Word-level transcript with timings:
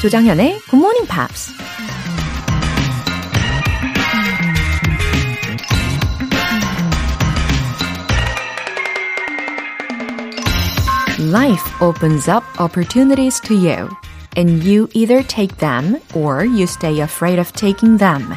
조장현의 0.00 0.60
Good 0.70 0.76
Morning 0.76 1.06
Pops. 1.06 1.52
Life 11.20 11.62
opens 11.82 12.30
up 12.30 12.42
opportunities 12.58 13.42
to 13.42 13.54
you, 13.54 13.90
and 14.38 14.64
you 14.64 14.88
either 14.94 15.22
take 15.22 15.58
them 15.58 16.00
or 16.14 16.46
you 16.46 16.62
stay 16.62 17.02
afraid 17.02 17.38
of 17.38 17.52
taking 17.52 17.98
them. 17.98 18.32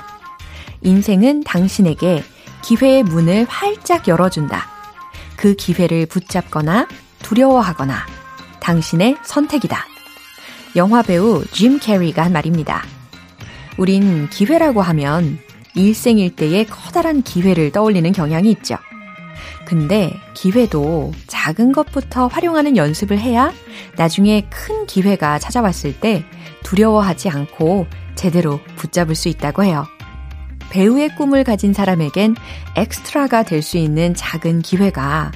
인생은 0.82 1.46
당신에게 1.46 2.26
기회의 2.62 3.04
문을 3.04 3.46
활짝 3.48 4.10
열어준다. 4.10 4.68
그 5.38 5.56
기회를 5.56 6.08
붙잡거나 6.08 6.90
두려워하거나 7.22 8.06
당신의 8.60 9.16
선택이다. 9.24 9.93
영화 10.76 11.02
배우 11.02 11.44
짐 11.52 11.80
캐리가 11.80 12.24
한 12.24 12.34
말입니다. 12.34 12.84
우린 13.78 14.30
기회라고 14.30 14.82
하면 14.82 15.40
일생일 15.76 16.36
대의 16.36 16.66
커다란 16.66 17.22
기회를 17.22 17.72
떠올리는 17.72 18.12
경향이 18.12 18.50
있죠. 18.52 18.78
근데 19.66 20.12
기회도 20.34 21.12
작은 21.28 21.72
것부터 21.72 22.28
활용하는 22.28 22.78
연습을 22.78 23.18
해야 23.20 23.52
나중에 23.96 24.48
큰 24.50 24.86
기회가 24.86 25.40
찾아왔을 25.40 26.00
때 26.00 26.24
두려워하지 26.64 27.30
않고 27.30 27.88
제대로 28.16 28.60
붙잡을 28.76 29.16
수 29.16 29.30
있다고 29.30 29.64
해요. 29.64 29.86
배우의 30.70 31.16
꿈을 31.16 31.44
가진 31.44 31.74
사람에겐 31.74 32.36
엑스트라가 32.76 33.44
될 33.44 33.62
수 33.62 33.78
있는 33.78 34.14
작은 34.14 34.62
기회가 34.62 35.32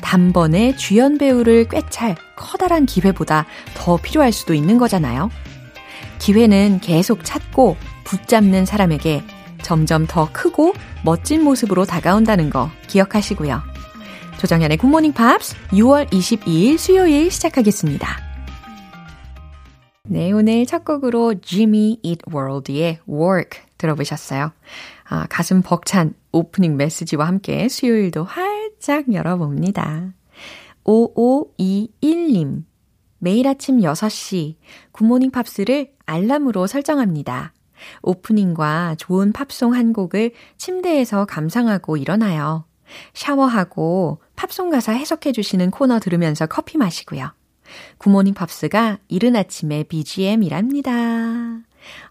단번에 0.00 0.76
주연 0.76 1.18
배우를 1.18 1.68
꿰찰 1.68 2.14
커다란 2.36 2.86
기회보다 2.86 3.46
더 3.74 3.96
필요할 3.96 4.32
수도 4.32 4.54
있는 4.54 4.78
거잖아요. 4.78 5.30
기회는 6.18 6.80
계속 6.80 7.24
찾고 7.24 7.76
붙잡는 8.04 8.66
사람에게 8.66 9.22
점점 9.62 10.06
더 10.06 10.28
크고 10.32 10.74
멋진 11.04 11.42
모습으로 11.42 11.84
다가온다는 11.84 12.50
거 12.50 12.70
기억하시고요. 12.88 13.62
조정현의 14.38 14.76
굿모닝 14.76 15.12
팝스 15.12 15.56
6월 15.68 16.10
22일 16.10 16.78
수요일 16.78 17.30
시작하겠습니다. 17.30 18.18
네, 20.04 20.32
오늘 20.32 20.66
첫 20.66 20.84
곡으로 20.84 21.40
Jimmy 21.40 21.98
Eat 22.02 22.22
World의 22.32 22.98
Work 23.08 23.60
들어보셨어요. 23.82 24.52
아, 25.08 25.26
가슴 25.28 25.62
벅찬 25.62 26.14
오프닝 26.30 26.76
메시지와 26.76 27.26
함께 27.26 27.68
수요일도 27.68 28.24
활짝 28.24 29.12
열어봅니다. 29.12 30.14
5521님. 30.84 32.64
매일 33.18 33.46
아침 33.46 33.78
6시 33.78 34.56
굿모닝 34.92 35.30
팝스를 35.30 35.92
알람으로 36.06 36.66
설정합니다. 36.66 37.52
오프닝과 38.02 38.96
좋은 38.98 39.32
팝송 39.32 39.74
한 39.74 39.92
곡을 39.92 40.32
침대에서 40.56 41.24
감상하고 41.24 41.96
일어나요. 41.96 42.64
샤워하고 43.14 44.20
팝송 44.36 44.70
가사 44.70 44.92
해석해 44.92 45.32
주시는 45.32 45.70
코너 45.70 46.00
들으면서 46.00 46.46
커피 46.46 46.78
마시고요. 46.78 47.32
굿모닝 47.98 48.34
팝스가 48.34 48.98
이른 49.08 49.36
아침의 49.36 49.84
BGM이랍니다. 49.84 50.92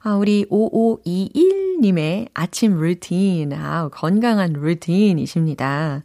아, 0.02 0.16
우리 0.16 0.46
5521 0.50 1.61
님의 1.82 2.30
아침 2.34 2.78
루틴, 2.80 3.54
아, 3.54 3.90
건강한 3.90 4.54
루틴이십니다. 4.54 6.04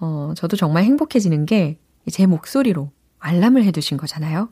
어, 0.00 0.32
저도 0.36 0.56
정말 0.56 0.84
행복해지는 0.84 1.46
게 1.46 1.78
제 2.10 2.26
목소리로 2.26 2.90
알람을 3.18 3.64
해 3.64 3.70
두신 3.70 3.96
거잖아요. 3.96 4.50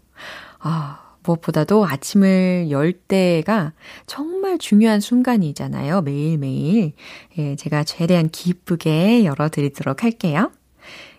아, 0.59 1.17
무엇보다도 1.23 1.87
아침을 1.87 2.69
열 2.71 2.93
때가 2.93 3.73
정말 4.07 4.59
중요한 4.59 5.01
순간이잖아요. 5.01 6.03
매일매일. 6.03 6.93
예, 7.39 7.57
제가 7.57 7.85
최대한 7.85 8.29
기쁘게 8.29 9.25
열어드리도록 9.25 10.05
할게요. 10.05 10.53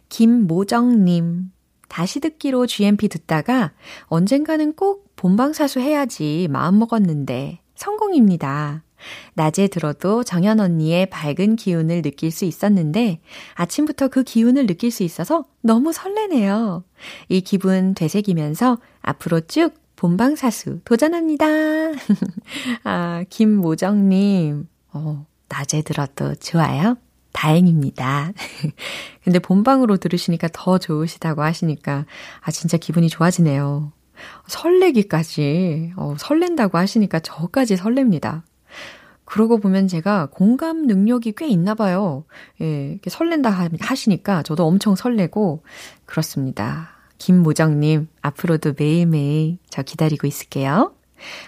김모정님. 0.09 1.51
다시 1.87 2.19
듣기로 2.19 2.67
GMP 2.67 3.07
듣다가 3.07 3.71
언젠가는 4.05 4.73
꼭 4.73 5.11
본방사수 5.15 5.79
해야지 5.79 6.47
마음먹었는데 6.51 7.61
성공입니다. 7.75 8.83
낮에 9.33 9.67
들어도 9.67 10.23
정연 10.23 10.59
언니의 10.59 11.07
밝은 11.09 11.55
기운을 11.55 12.01
느낄 12.01 12.31
수 12.31 12.45
있었는데 12.45 13.19
아침부터 13.55 14.09
그 14.09 14.23
기운을 14.23 14.67
느낄 14.67 14.91
수 14.91 15.03
있어서 15.03 15.45
너무 15.61 15.93
설레네요. 15.93 16.83
이 17.29 17.41
기분 17.41 17.93
되새기면서 17.93 18.77
앞으로 19.01 19.41
쭉 19.41 19.73
본방사수 19.95 20.79
도전합니다. 20.85 21.45
아, 22.85 23.23
김모정님. 23.29 24.67
어, 24.93 25.25
낮에 25.49 25.81
들어도 25.81 26.35
좋아요? 26.35 26.95
다행입니다. 27.33 28.31
근데 29.23 29.39
본방으로 29.39 29.97
들으시니까 29.97 30.49
더 30.53 30.77
좋으시다고 30.77 31.43
하시니까, 31.43 32.05
아, 32.41 32.51
진짜 32.51 32.77
기분이 32.77 33.09
좋아지네요. 33.09 33.91
설레기까지, 34.47 35.93
어, 35.95 36.15
설렌다고 36.17 36.77
하시니까 36.77 37.19
저까지 37.19 37.75
설렙니다. 37.75 38.43
그러고 39.29 39.59
보면 39.59 39.87
제가 39.87 40.29
공감 40.31 40.87
능력이 40.87 41.33
꽤 41.37 41.47
있나 41.47 41.75
봐요. 41.75 42.25
예, 42.61 42.89
이렇게 42.91 43.11
설렌다 43.11 43.51
하시니까 43.79 44.41
저도 44.41 44.65
엄청 44.65 44.95
설레고, 44.95 45.63
그렇습니다. 46.05 46.89
김모정님, 47.19 48.07
앞으로도 48.21 48.73
매일매일 48.77 49.59
저 49.69 49.83
기다리고 49.83 50.25
있을게요. 50.25 50.95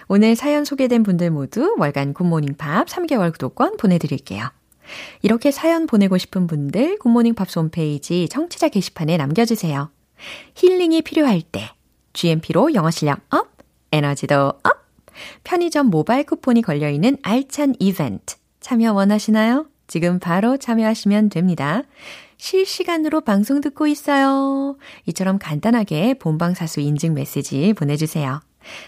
오늘 0.06 0.36
사연 0.36 0.64
소개된 0.64 1.02
분들 1.02 1.32
모두 1.32 1.74
월간 1.76 2.14
굿모닝 2.14 2.54
팝 2.56 2.86
3개월 2.86 3.32
구독권 3.32 3.78
보내드릴게요. 3.78 4.48
이렇게 5.22 5.50
사연 5.50 5.86
보내고 5.86 6.18
싶은 6.18 6.46
분들 6.46 6.98
굿모닝 6.98 7.34
팝스 7.34 7.58
홈페이지 7.58 8.28
청취자 8.28 8.68
게시판에 8.68 9.16
남겨주세요. 9.16 9.90
힐링이 10.54 11.02
필요할 11.02 11.42
때 11.42 11.70
GMP로 12.12 12.74
영어 12.74 12.92
실력 12.92 13.20
up, 13.30 13.48
에너지도 13.90 14.52
up! 14.62 14.81
편의점 15.44 15.86
모바일 15.86 16.24
쿠폰이 16.24 16.62
걸려있는 16.62 17.18
알찬 17.22 17.74
이벤트 17.78 18.36
참여 18.60 18.92
원하시나요? 18.92 19.66
지금 19.86 20.18
바로 20.18 20.56
참여하시면 20.56 21.28
됩니다. 21.28 21.82
실시간으로 22.38 23.20
방송 23.20 23.60
듣고 23.60 23.86
있어요. 23.86 24.76
이처럼 25.06 25.38
간단하게 25.38 26.14
본방사수 26.14 26.80
인증 26.80 27.14
메시지 27.14 27.72
보내주세요. 27.72 28.40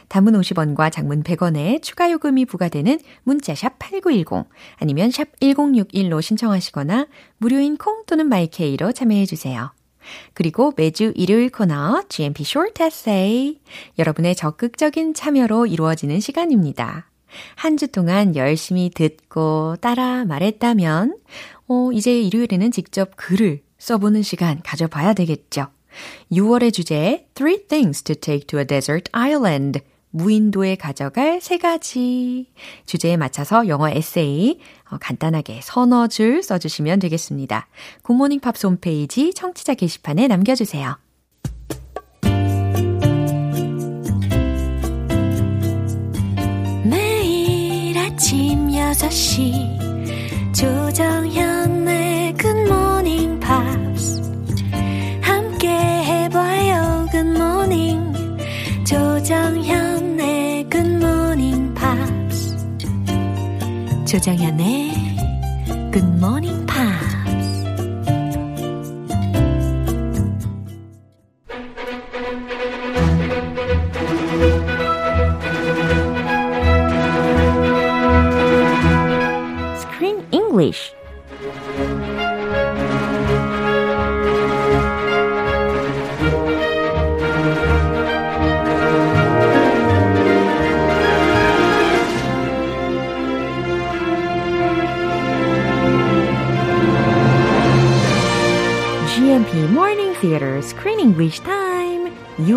단문 0.09 0.35
50원과 0.41 0.91
장문 0.91 1.23
100원에 1.23 1.83
추가 1.83 2.11
요금이 2.11 2.47
부과되는 2.47 2.99
문자 3.23 3.55
샵 3.55 3.79
8910 3.79 4.49
아니면 4.79 5.11
샵 5.11 5.29
1061로 5.41 6.23
신청하시거나 6.23 7.07
무료인 7.39 7.77
콩 7.77 8.05
또는 8.07 8.29
마이케이로 8.29 8.93
참여해 8.93 9.27
주세요. 9.27 9.73
그리고 10.35 10.73
매주 10.77 11.13
일요일 11.17 11.51
코너 11.51 12.03
GMP 12.09 12.43
Short 12.43 12.83
Essay 12.83 13.59
여러분의 13.99 14.35
적극적인 14.37 15.15
참여로 15.15 15.67
이루어지는 15.67 16.21
시간입니다. 16.21 17.09
한 17.57 17.77
주 17.77 17.89
동안 17.89 18.37
열심히 18.37 18.91
듣고 18.95 19.77
따라 19.81 20.25
말했다면 20.25 21.17
어, 21.69 21.91
이제 21.93 22.21
일요일에는 22.21 22.71
직접 22.71 23.17
글을 23.17 23.61
써보는 23.79 24.23
시간 24.23 24.61
가져봐야 24.63 25.15
되겠죠. 25.15 25.67
6월의 26.33 26.73
주제 26.73 27.27
Three 27.35 27.67
things 27.67 28.03
to 28.03 28.15
take 28.15 28.47
to 28.47 28.59
a 28.59 28.65
desert 28.67 29.11
island 29.13 29.81
무인도에 30.15 30.77
가져갈 30.77 31.41
세 31.41 31.59
가지 31.59 32.47
주제에 32.87 33.17
맞춰서 33.17 33.67
영어 33.67 33.89
에세이 33.89 34.61
어, 34.91 34.97
간단하게 35.01 35.59
서너 35.61 36.07
줄 36.07 36.41
써주시면 36.43 37.01
되겠습니다. 37.01 37.67
굿모닝 38.03 38.39
팝스 38.39 38.67
홈페이지 38.67 39.35
청취자 39.35 39.75
게시판에 39.75 40.29
남겨주세요. 40.29 40.97
매일 46.85 47.99
아침 47.99 48.69
6시 48.69 50.55
조정현의 50.55 52.35
굿모닝 52.35 53.41
팝스 53.41 54.23
함께 55.21 55.69
해봐요 55.69 57.07
굿모닝 57.11 58.13
조정현 58.85 59.84
조정현의 64.15 64.95
Good 65.91 66.07
Morning 66.19 66.54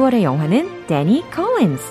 6월의 0.07 0.23
영화는 0.23 0.87
Danny 0.87 1.21
Collins. 1.33 1.83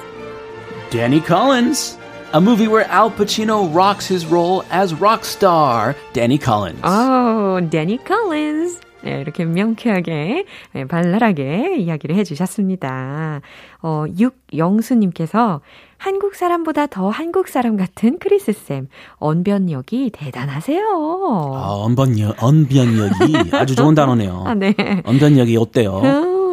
Danny 0.91 1.21
Collins. 1.25 1.99
A 2.35 2.41
movie 2.41 2.67
where 2.67 2.87
Al 2.91 3.11
Pacino 3.11 3.73
rocks 3.75 4.11
his 4.11 4.27
role 4.27 4.65
as 4.73 4.95
rock 4.95 5.25
star 5.25 5.95
Danny 6.13 6.39
Collins. 6.39 6.81
Oh, 6.83 7.61
Danny 7.71 7.99
Collins. 8.07 8.81
네, 9.03 9.21
이렇게 9.21 9.45
명쾌하게, 9.45 10.45
네, 10.73 10.85
발랄하게 10.87 11.77
이야기를 11.79 12.17
해주셨습니다. 12.17 13.41
어, 13.83 14.05
육영수님께서 14.19 15.61
한국 15.97 16.35
사람보다 16.35 16.87
더 16.89 17.09
한국 17.09 17.47
사람 17.47 17.77
같은 17.77 18.19
크리스 18.19 18.53
쌤, 18.53 18.89
언변력이 19.19 20.11
대단하세요. 20.13 20.83
아, 21.55 21.69
언변력, 21.85 22.43
언변력이 22.43 23.53
아주 23.53 23.77
좋은 23.77 23.95
단어네요. 23.95 24.45
아, 24.47 24.55
네. 24.55 24.75
언변력이 25.05 25.57
어때요? 25.57 26.01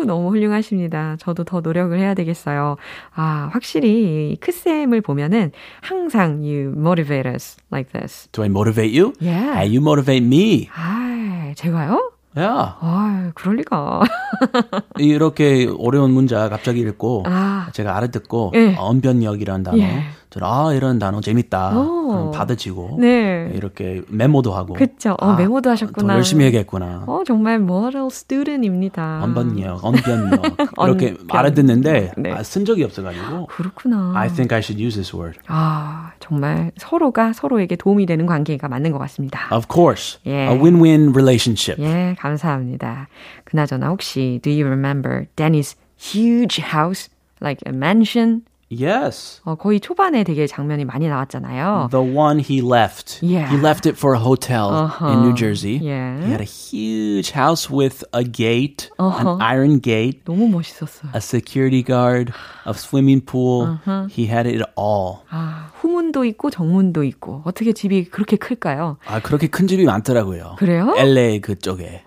어, 0.03 0.05
너무 0.05 0.29
훌륭하십니다. 0.29 1.15
저도 1.19 1.43
더 1.43 1.61
노력을 1.61 1.97
해야 1.97 2.13
되겠어요. 2.13 2.77
아, 3.15 3.49
확실히 3.51 4.37
크쌤을 4.39 5.01
보면은 5.01 5.51
항상 5.81 6.41
you 6.43 6.73
motivate 6.75 7.29
us 7.29 7.57
like 7.71 7.91
this. 7.91 8.27
Do 8.31 8.43
I 8.43 8.49
motivate 8.49 8.97
you? 8.97 9.13
Yeah. 9.21 9.57
Hey, 9.57 9.75
you 9.75 9.81
motivate 9.81 10.23
me. 10.25 10.69
아, 10.75 11.53
제가요? 11.55 12.11
Yeah. 12.35 12.73
아, 12.81 13.31
그럴 13.35 13.57
리가. 13.57 14.01
이렇게 14.97 15.69
어려운 15.77 16.11
문자 16.11 16.49
갑자기 16.49 16.79
읽고 16.81 17.23
아. 17.27 17.67
제가 17.73 17.95
알아듣고 17.95 18.53
예. 18.55 18.75
언변력이라는 18.75 19.63
단어, 19.63 19.77
예. 19.77 20.03
저는 20.33 20.47
아 20.47 20.73
이런 20.73 20.97
단어 20.97 21.21
재밌다 21.21 21.77
오. 21.77 22.31
받아지고 22.31 22.97
네. 22.99 23.51
이렇게 23.53 24.01
메모도 24.07 24.51
하고 24.53 24.73
그쵸. 24.73 25.11
어, 25.19 25.27
아, 25.31 25.35
메모도 25.35 25.69
하셨구나. 25.69 26.07
더 26.07 26.17
열심히 26.17 26.43
해야겠구나. 26.45 27.03
어, 27.05 27.21
정말 27.25 27.59
모델 27.59 28.09
스튜던입니다. 28.09 29.21
언변력, 29.23 29.85
언변력 29.85 30.41
이렇게. 30.83 31.15
알아듣는데 31.29 32.11
네. 32.17 32.31
아, 32.31 32.41
쓴 32.41 32.65
적이 32.65 32.83
없어가지고 32.85 33.45
그렇구나. 33.45 34.13
I 34.15 34.27
think 34.29 34.55
I 34.55 34.59
should 34.59 34.83
use 34.83 34.95
this 34.95 35.15
word. 35.15 35.37
아, 35.47 36.13
정말 36.19 36.71
서로가 36.77 37.33
서로에게 37.33 37.75
도움이 37.75 38.07
되는 38.07 38.25
관계가 38.25 38.67
맞는 38.67 38.91
것 38.91 38.97
같습니다. 38.97 39.47
Of 39.55 39.67
course, 39.71 40.19
예. 40.25 40.47
a 40.49 40.57
win-win 40.57 41.11
relationship. 41.11 41.79
예, 41.79 42.15
감사합니다. 42.17 43.07
그나저나 43.43 43.89
혹시 43.89 44.39
do 44.41 44.51
you 44.51 44.65
remember 44.65 45.25
Danny's 45.35 45.75
huge 45.95 46.59
house 46.59 47.09
like 47.39 47.61
a 47.67 47.75
mansion? 47.75 48.41
Yes. 48.72 49.40
어, 49.46 49.54
거의 49.54 49.80
초반에 49.80 50.24
되게 50.24 50.46
장면이 50.46 50.84
많이 50.84 51.08
나왔잖아요. 51.08 51.88
The 51.90 52.04
one 52.14 52.38
he 52.38 52.60
left. 52.60 53.18
Yeah. 53.24 53.48
He 53.48 53.56
left 53.58 53.88
it 53.88 53.96
for 53.96 54.14
a 54.14 54.20
hotel 54.20 54.68
Uh-huh. 54.68 55.08
in 55.10 55.22
New 55.22 55.32
Jersey. 55.34 55.78
Yeah. 55.80 56.20
He 56.20 56.28
had 56.30 56.42
a 56.42 56.44
huge 56.44 57.30
house 57.32 57.70
with 57.72 58.04
a 58.12 58.22
gate, 58.22 58.90
Uh-huh. 58.98 59.36
an 59.36 59.40
iron 59.40 59.80
gate, 59.80 60.20
너무 60.26 60.50
멋있었어요. 60.52 61.12
a 61.14 61.20
security 61.22 61.82
guard, 61.82 62.30
a 62.66 62.74
swimming 62.74 63.22
pool. 63.24 63.80
Uh-huh. 63.80 64.04
He 64.12 64.26
had 64.28 64.44
it 64.46 64.60
all. 64.76 65.24
아, 65.30 65.70
후문도 65.80 66.26
있고 66.26 66.50
정문도 66.50 67.04
있고 67.04 67.40
어떻게 67.46 67.72
집이 67.72 68.10
그렇게 68.10 68.36
클까요? 68.36 68.98
아, 69.06 69.20
그렇게 69.20 69.46
큰 69.46 69.66
집이 69.66 69.86
많더라고요. 69.86 70.56
그래요? 70.58 70.92
LA 70.98 71.40
그쪽에. 71.40 72.02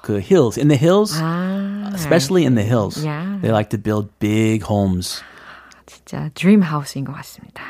그 0.00 0.18
hills, 0.18 0.58
in 0.58 0.68
the 0.68 0.78
hills, 0.80 1.12
아, 1.22 1.90
especially 1.92 2.46
in 2.46 2.54
the 2.54 2.64
hills. 2.66 3.04
Yeah. 3.04 3.36
They 3.42 3.52
like 3.52 3.68
to 3.68 3.78
build 3.78 4.08
big 4.18 4.64
homes. 4.64 5.20
진짜 6.05 6.29
드림 6.35 6.61
하우스인 6.61 7.03
것 7.03 7.13
같습니다. 7.13 7.63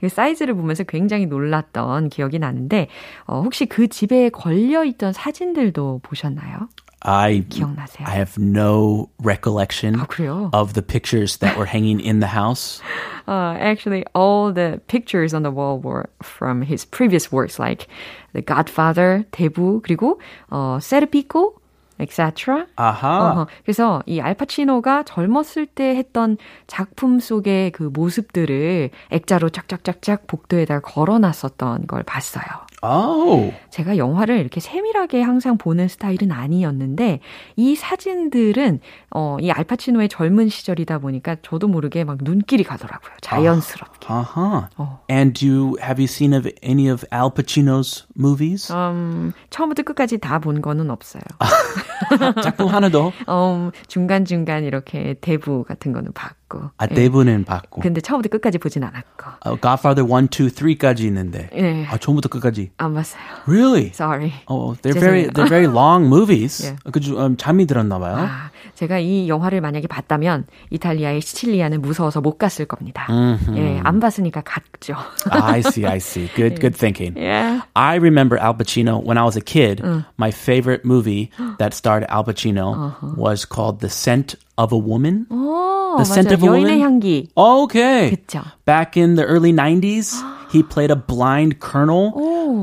그 0.00 0.08
사이즈를 0.08 0.54
보면서 0.54 0.84
굉장히 0.84 1.26
놀랐던 1.26 2.08
기억이 2.08 2.38
나는데 2.38 2.88
어, 3.26 3.42
혹시 3.42 3.66
그 3.66 3.88
집에 3.88 4.28
걸려 4.30 4.84
있던 4.84 5.12
사진들도 5.12 6.00
보셨나요? 6.02 6.68
I 7.00 7.44
기억나세요? 7.50 8.06
I 8.08 8.14
have 8.14 8.38
no 8.38 9.10
recollection 9.22 9.96
아, 10.00 10.50
of 10.54 10.72
the 10.72 10.82
pictures 10.82 11.38
that 11.38 11.58
were 11.58 11.66
hanging 11.66 12.00
in 12.00 12.20
the 12.20 12.28
house. 12.28 12.80
Uh, 13.28 13.58
actually, 13.60 14.04
all 14.14 14.52
the 14.52 14.80
pictures 14.86 15.34
on 15.34 15.42
the 15.42 15.50
wall 15.50 15.78
were 15.78 16.08
from 16.22 16.62
his 16.62 16.86
previous 16.86 17.30
works, 17.30 17.58
like 17.58 17.88
The 18.32 18.40
Godfather, 18.40 19.24
대부, 19.32 19.82
그리고 19.82 20.18
어, 20.50 20.78
세르피코, 20.80 21.56
etc. 21.98 22.66
아하. 22.76 23.30
어허, 23.30 23.46
그래서 23.64 24.02
이 24.06 24.20
알파치노가 24.20 25.04
젊었을 25.04 25.66
때 25.66 25.96
했던 25.96 26.36
작품 26.66 27.20
속의 27.20 27.72
그 27.72 27.84
모습들을 27.84 28.90
액자로 29.10 29.50
쫙쫙쫙쫙 29.50 30.26
복도에다 30.26 30.80
걸어놨었던 30.80 31.86
걸 31.86 32.02
봤어요. 32.02 32.44
Oh. 32.84 33.54
제가 33.70 33.96
영화를 33.96 34.38
이렇게 34.38 34.60
세밀하게 34.60 35.22
항상 35.22 35.56
보는 35.56 35.88
스타일은 35.88 36.30
아니었는데 36.30 37.20
이 37.56 37.74
사진들은 37.74 38.80
어, 39.10 39.38
이 39.40 39.50
알파치노의 39.50 40.08
젊은 40.10 40.48
시절이다 40.50 40.98
보니까 40.98 41.36
저도 41.42 41.66
모르게 41.68 42.04
막 42.04 42.18
눈길이 42.20 42.62
가더라고요. 42.62 43.14
자연스럽게. 43.22 44.06
Uh-huh. 44.08 44.68
어. 44.76 45.00
And 45.10 45.32
do 45.32 45.76
have 45.80 45.98
you 45.98 46.04
seen 46.04 46.34
of 46.34 46.46
any 46.62 46.88
of 46.90 47.06
Al 47.10 47.30
Pacino's 47.34 48.04
movies? 48.18 48.70
음, 48.72 49.32
처음부터 49.50 49.82
끝까지 49.82 50.18
다 50.18 50.38
본 50.38 50.60
거는 50.60 50.90
없어요. 50.90 51.22
작품 52.42 52.68
하나도 52.68 53.12
음, 53.30 53.70
중간 53.88 54.26
중간 54.26 54.64
이렇게 54.64 55.14
대부 55.22 55.64
같은 55.64 55.92
거는 55.92 56.12
봤고. 56.12 56.43
아, 56.76 56.86
예. 56.90 56.94
대부는 56.94 57.44
봤고. 57.44 57.80
근데 57.80 58.00
처음부터 58.00 58.28
끝까지 58.30 58.58
보진 58.58 58.84
않았고. 58.84 59.30
어, 59.44 59.56
Godfather 59.60 60.04
1, 60.06 60.28
2, 60.28 60.50
3까지 60.50 61.00
있는데. 61.00 61.48
네. 61.52 61.86
아, 61.90 61.96
처음부터 61.98 62.28
끝까지. 62.28 62.70
안 62.78 62.94
봤어요. 62.94 63.22
Really? 63.46 63.88
Sorry. 63.88 64.32
Oh, 64.46 64.74
they're 64.82 64.98
very 64.98 65.24
죄송해요. 65.24 65.30
they're 65.32 65.48
very 65.48 65.66
long 65.66 66.06
movies. 66.06 66.64
예. 66.66 66.76
그중 66.90 67.18
음, 67.20 67.36
잠이 67.36 67.66
들었나 67.66 67.98
봐요. 67.98 68.16
아, 68.18 68.50
제가 68.74 68.98
이 68.98 69.28
영화를 69.28 69.60
만약에 69.60 69.86
봤다면 69.86 70.46
이탈리아의 70.70 71.20
시칠리아는 71.20 71.80
무서워서 71.82 72.20
못 72.20 72.38
갔을 72.38 72.64
겁니다. 72.66 73.06
예, 73.56 73.80
안 73.84 74.00
봤으니까 74.00 74.42
갔죠. 74.42 74.94
I 75.30 75.60
see, 75.60 75.86
I 75.86 75.96
see. 75.98 76.28
Good, 76.34 76.60
good 76.60 76.76
thinking. 76.76 77.14
예. 77.18 77.60
I 77.74 77.96
remember 77.96 78.38
Al 78.40 78.54
Pacino 78.54 79.02
when 79.04 79.16
I 79.18 79.24
was 79.24 79.36
a 79.36 79.42
kid. 79.42 79.82
My 80.18 80.30
favorite 80.30 80.84
movie 80.84 81.30
that 81.58 81.74
starred 81.74 82.04
Al 82.08 82.24
Pacino 82.24 82.94
was 83.16 83.44
called 83.44 83.80
The 83.80 83.88
Scent 83.88 84.34
of 84.58 84.72
a 84.72 84.78
Woman. 84.78 85.26
오, 85.30 85.34
The 85.97 86.05
Scent 86.05 86.27
맞아요. 86.29 86.33
of 86.33 86.43
a 86.43 86.47
여인의 86.47 86.79
Woman? 86.79 86.79
향기. 86.79 87.27
Okay. 87.35 88.11
그쵸. 88.15 88.43
Back 88.65 88.95
in 88.97 89.15
the 89.15 89.25
early 89.25 89.51
90s, 89.51 90.15
he 90.51 90.63
played 90.63 90.91
a 90.91 90.95
blind 90.95 91.59
colonel, 91.59 92.13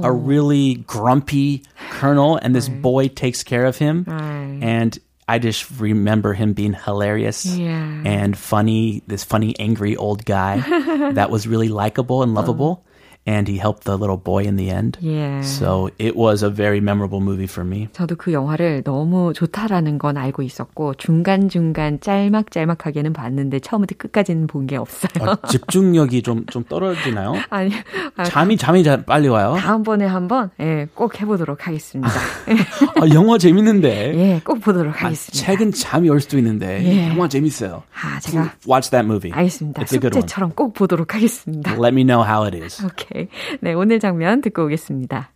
a 0.05 0.11
really 0.13 0.85
grumpy 0.87 1.63
colonel, 1.91 2.37
and 2.41 2.55
this 2.55 2.69
boy 2.69 3.09
takes 3.09 3.43
care 3.43 3.67
of 3.67 3.77
him. 3.79 4.05
Right. 4.07 4.59
And 4.63 4.99
I 5.29 5.39
just 5.39 5.67
remember 5.81 6.35
him 6.35 6.53
being 6.55 6.73
hilarious 6.75 7.45
Yeah. 7.45 7.83
and 8.07 8.37
funny, 8.39 9.03
this 9.09 9.25
funny, 9.25 9.55
angry 9.59 9.97
old 9.97 10.25
guy 10.25 10.63
that 11.15 11.31
was 11.31 11.47
really 11.47 11.69
likable 11.69 12.23
and 12.23 12.33
lovable. 12.35 12.85
And 13.28 13.48
he 13.48 13.60
helped 13.60 13.84
the 13.84 13.96
little 13.98 14.18
boy 14.18 14.44
in 14.46 14.56
the 14.58 14.72
end. 14.72 14.98
예. 15.04 15.42
So 15.44 15.90
it 16.00 16.16
was 16.18 16.44
a 16.44 16.50
very 16.50 16.80
memorable 16.80 17.22
movie 17.22 17.46
for 17.46 17.64
me. 17.68 17.88
저도 17.94 18.16
그 18.16 18.34
영화를 18.34 18.82
너무 18.84 19.32
좋다라는 19.34 20.00
건 20.00 20.18
알고 20.18 20.42
있었고 20.42 20.96
중간중간 20.96 22.00
짤막짤막하게는 22.02 23.14
봤는데 23.14 23.60
처음부터 23.60 23.96
끝까지는 24.00 24.48
본 24.48 24.66
게 24.66 24.76
없어요. 24.78 25.10
어, 25.30 25.36
집중력이 25.48 26.22
좀, 26.24 26.46
좀 26.48 26.64
떨어지나요? 26.64 27.34
아니, 27.50 27.72
아, 28.16 28.24
잠이, 28.24 28.58
잠이 28.58 28.84
잘 28.84 29.04
빨리 29.06 29.28
와요? 29.28 29.56
다음번에 29.58 30.06
한번 30.06 30.50
예, 30.60 30.88
꼭 30.94 31.20
해보도록 31.22 31.68
하겠습니다. 31.68 32.10
아, 32.10 33.08
영화 33.14 33.38
재밌는데. 33.38 34.14
예, 34.18 34.42
꼭 34.44 34.62
보도록 34.62 34.96
아, 34.96 35.06
하겠습니다. 35.06 35.46
책은 35.46 35.72
잠이 35.74 36.10
올 36.10 36.22
수도 36.22 36.38
있는데 36.38 36.84
예. 36.86 37.10
영화 37.10 37.28
재밌어요. 37.28 37.84
아, 38.02 38.20
제가 38.20 38.54
Watch 38.68 38.90
that 38.92 39.06
movie. 39.06 39.32
알겠습니다. 39.32 39.82
It's. 39.84 39.88
숙제처럼 39.90 40.52
꼭 40.56 40.74
보도록 40.74 41.14
하겠습니다. 41.16 41.72
Let 41.74 41.90
me 41.90 42.04
know 42.04 42.24
how 42.26 42.46
it 42.46 42.56
is. 42.58 42.84
오 42.84 42.90
케이. 43.11 43.29
네, 43.61 43.75
오늘 43.75 43.99
장면 44.01 44.41
듣고 44.41 44.65
오겠습니다. 44.65 45.31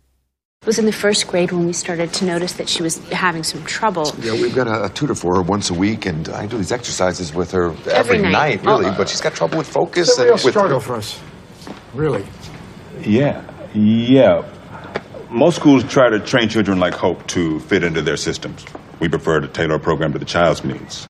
It 0.63 0.67
was 0.67 0.77
in 0.77 0.85
the 0.85 0.93
first 0.93 1.25
grade 1.27 1.51
when 1.51 1.65
we 1.65 1.73
started 1.73 2.13
to 2.13 2.25
notice 2.25 2.53
that 2.57 2.69
she 2.69 2.83
was 2.83 3.01
having 3.11 3.41
some 3.43 3.65
trouble. 3.65 4.13
Yeah, 4.21 4.33
we've 4.33 4.53
got 4.53 4.67
a, 4.67 4.85
a 4.85 4.89
tutor 4.89 5.15
for 5.15 5.35
her 5.37 5.41
once 5.41 5.71
a 5.71 5.73
week, 5.73 6.05
and 6.05 6.29
I 6.29 6.45
do 6.45 6.55
these 6.57 6.71
exercises 6.71 7.33
with 7.33 7.49
her 7.51 7.71
Every 7.89 8.17
every, 8.17 8.21
night. 8.21 8.63
night, 8.63 8.65
really. 8.65 8.91
but 8.95 9.09
she's 9.09 9.21
got 9.21 9.33
trouble 9.33 9.57
with 9.57 9.65
focus 9.67 10.09
It's 10.09 10.19
a 10.19 10.21
and 10.21 10.25
real 10.27 10.33
with 10.35 10.53
struggle 10.53 10.79
for 10.79 10.97
us. 10.97 11.19
Really. 11.95 12.23
Yeah, 13.01 13.41
yeah. 13.73 14.45
Most 15.31 15.55
schools 15.55 15.83
try 15.85 16.09
to 16.11 16.19
train 16.19 16.47
children 16.47 16.77
like 16.77 16.93
Hope 16.93 17.25
to 17.33 17.59
fit 17.61 17.83
into 17.83 18.03
their 18.03 18.17
systems. 18.17 18.63
We 18.99 19.09
prefer 19.09 19.39
to 19.39 19.47
tailor 19.47 19.75
a 19.75 19.79
program 19.79 20.13
to 20.13 20.19
the 20.19 20.25
child's 20.25 20.63
needs. 20.63 21.07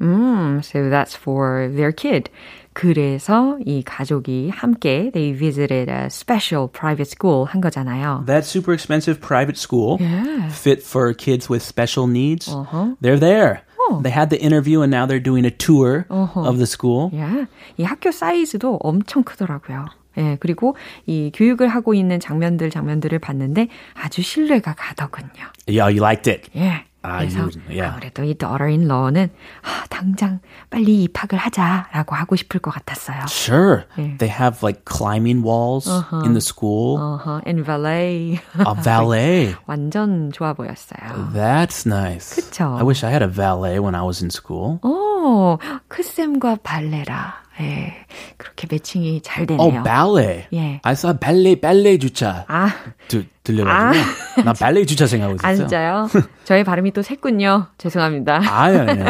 음, 0.00 0.64
so 0.64 0.88
that's 0.88 1.14
for 1.14 1.68
their 1.68 1.92
kid. 1.92 2.30
그래서 2.73 3.57
이 3.65 3.83
가족이 3.83 4.49
함께 4.49 5.11
they 5.13 5.33
visited 5.37 5.89
a 5.91 6.05
special 6.07 6.67
private 6.71 7.09
school 7.09 7.45
한 7.45 7.61
거잖아요. 7.61 8.23
That 8.25 8.45
super 8.45 8.73
expensive 8.73 9.19
private 9.21 9.57
school 9.57 9.97
Yeah. 10.01 10.49
fit 10.49 10.81
for 10.83 11.13
kids 11.13 11.49
with 11.49 11.63
special 11.63 12.07
needs. 12.09 12.49
Uh-huh. 12.49 12.95
They're 13.01 13.19
there. 13.19 13.61
Oh. 13.89 14.01
They 14.01 14.11
had 14.11 14.29
the 14.29 14.39
interview 14.41 14.81
and 14.81 14.89
now 14.91 15.05
they're 15.05 15.19
doing 15.23 15.45
a 15.45 15.51
tour 15.51 16.05
of 16.09 16.57
the 16.57 16.65
school. 16.65 17.11
예, 17.13 17.47
이 17.77 17.83
학교 17.83 18.11
사이즈도 18.11 18.77
엄청 18.81 19.23
크더라고요. 19.23 19.85
예, 20.17 20.37
그리고 20.39 20.75
이 21.05 21.31
교육을 21.33 21.67
하고 21.67 21.93
있는 21.93 22.19
장면들, 22.19 22.69
장면들을 22.69 23.17
봤는데 23.19 23.67
아주 23.95 24.21
신뢰가 24.21 24.75
가더군요. 24.77 25.51
Yeah, 25.67 25.89
you 25.89 25.99
liked 25.99 26.29
it. 26.31 26.49
예. 26.55 26.85
아, 27.03 27.19
그래서 27.19 27.49
yeah. 27.69 27.93
아무래도 27.93 28.23
이 28.23 28.33
daughter-in-law는 28.33 29.29
아, 29.61 29.85
당장 29.89 30.39
빨리 30.69 31.03
입학을 31.03 31.37
하자라고 31.37 32.15
하고 32.15 32.35
싶을 32.35 32.59
것 32.61 32.71
같았어요. 32.71 33.27
Sure. 33.27 33.83
Yeah. 33.97 34.17
They 34.17 34.31
have 34.31 34.63
like 34.63 34.85
climbing 34.85 35.43
walls 35.43 35.87
in 36.23 36.33
the 36.33 36.41
school. 36.41 36.97
어허, 36.97 37.41
and 37.45 37.63
valet. 37.65 38.39
A 38.57 38.75
valet. 38.81 39.55
완전 39.67 40.31
좋아 40.31 40.53
보였어요. 40.53 41.31
That's 41.33 41.85
nice. 41.85 42.35
그쵸? 42.35 42.77
I 42.79 42.83
wish 42.83 43.03
I 43.03 43.11
had 43.11 43.21
a 43.21 43.27
valet 43.27 43.79
when 43.79 43.95
I 43.95 44.03
was 44.03 44.23
in 44.23 44.31
school. 44.31 44.79
오, 44.81 45.59
크쌤과 45.89 46.59
발레라. 46.63 47.42
예, 47.61 47.93
그렇게 48.37 48.67
매칭이 48.69 49.21
잘 49.21 49.45
되네요. 49.45 49.83
ballet. 49.83 50.47
예. 50.53 50.79
I 50.83 50.93
saw 50.93 51.17
ballet, 51.17 51.61
ballet 51.61 51.99
주차. 51.99 52.45
아, 52.47 52.69
들, 53.07 53.27
들려가지고. 53.43 54.43
나 54.43 54.53
발레 54.53 54.85
주차 54.85 55.05
생각하고 55.05 55.37
아, 55.43 55.51
있었어요. 55.51 55.67
진짜요? 55.67 56.07
저의 56.45 56.63
발음이 56.63 56.91
또 56.91 57.01
샜군요. 57.01 57.67
죄송합니다. 57.77 58.41
아유, 58.49 58.79
아니요. 58.79 59.05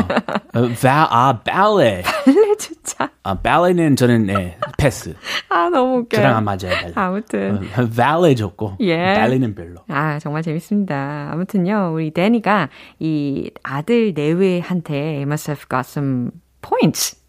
어, 0.55 0.67
바, 0.81 1.07
아, 1.09 1.39
ballet. 1.43 2.03
발레 2.03 2.57
주차. 2.57 3.09
아, 3.23 3.35
ballet는 3.35 3.95
저는, 3.95 4.25
네, 4.25 4.57
패스. 4.77 5.15
아, 5.49 5.69
너무 5.69 5.99
웃겨요. 5.99 6.21
저랑 6.21 6.35
안 6.37 6.43
맞아요, 6.43 6.71
ballet. 6.71 6.93
아무튼. 6.95 7.69
어, 7.77 7.87
ballet 7.95 8.35
좋고, 8.35 8.77
예. 8.81 9.13
ballet는 9.15 9.55
별로. 9.55 9.75
아, 9.87 10.19
정말 10.19 10.41
재밌습니다. 10.43 11.29
아무튼요, 11.31 11.91
우리 11.93 12.11
데니가 12.11 12.69
이 12.99 13.51
아들 13.63 14.13
내외한테 14.13 15.21
must 15.21 15.49
have 15.51 15.65
got 15.69 15.87
some 15.87 16.31
points. 16.61 17.22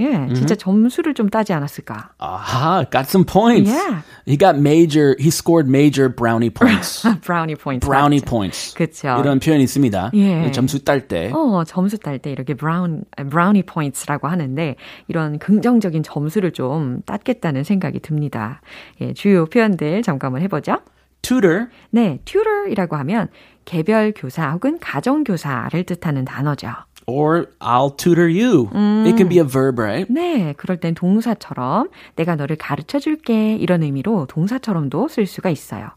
예, 0.00 0.32
진짜 0.34 0.54
점수를 0.54 1.14
좀 1.14 1.28
따지 1.28 1.52
않았을까. 1.52 2.10
Aha, 2.18 2.84
got 2.90 3.06
some 3.08 3.24
points. 3.24 3.70
Yeah. 3.70 4.02
He 4.26 4.36
got 4.36 4.56
major, 4.58 5.14
he 5.20 5.28
scored 5.28 5.68
major 5.68 6.08
brownie 6.08 6.50
points. 6.54 7.02
브라우니 7.22 7.56
포인트. 7.56 7.86
brownie 7.86 8.20
맞죠? 8.20 8.30
points. 8.30 8.74
그쵸. 8.74 9.16
이런 9.20 9.38
표현이 9.40 9.62
있습니다. 9.64 10.10
예. 10.14 10.50
점수 10.52 10.82
딸 10.84 11.06
때. 11.08 11.30
어, 11.34 11.64
점수 11.64 11.98
딸 11.98 12.18
때 12.18 12.30
이렇게 12.30 12.54
brown, 12.54 13.04
brownie 13.16 13.64
point라고 13.64 14.28
하는데 14.28 14.76
이런 15.08 15.38
긍정적인 15.38 16.02
점수를 16.02 16.52
좀 16.52 17.02
땄겠다는 17.06 17.64
생각이 17.64 18.00
듭니다. 18.00 18.60
예, 19.00 19.12
주요 19.12 19.46
표현들 19.46 20.02
잠깐만 20.02 20.42
해보죠. 20.42 20.78
tutor, 21.22 21.66
네, 21.90 22.18
tutor이라고 22.24 22.96
하면 22.96 23.28
개별 23.66 24.12
교사 24.16 24.50
혹은 24.52 24.78
가정 24.80 25.22
교사를 25.22 25.82
뜻하는 25.84 26.24
단어죠. 26.24 26.68
Or 27.10 27.46
I'll 27.60 27.90
tutor 27.90 28.28
you. 28.28 28.70
It 29.06 29.16
can 29.16 29.28
be 29.28 29.38
a 29.38 29.44
verb, 29.44 29.78
right? 29.78 30.06
네, 30.10 30.54
그럴 30.56 30.78
땐 30.78 30.94
동사처럼 30.94 31.88
내가 32.16 32.36
너를 32.36 32.56
가르쳐 32.56 32.98
줄게 32.98 33.56
이런 33.56 33.82
의미로 33.82 34.26
동사처럼도 34.26 35.08
쓸 35.08 35.26
수가 35.26 35.50
있어요. 35.50 35.90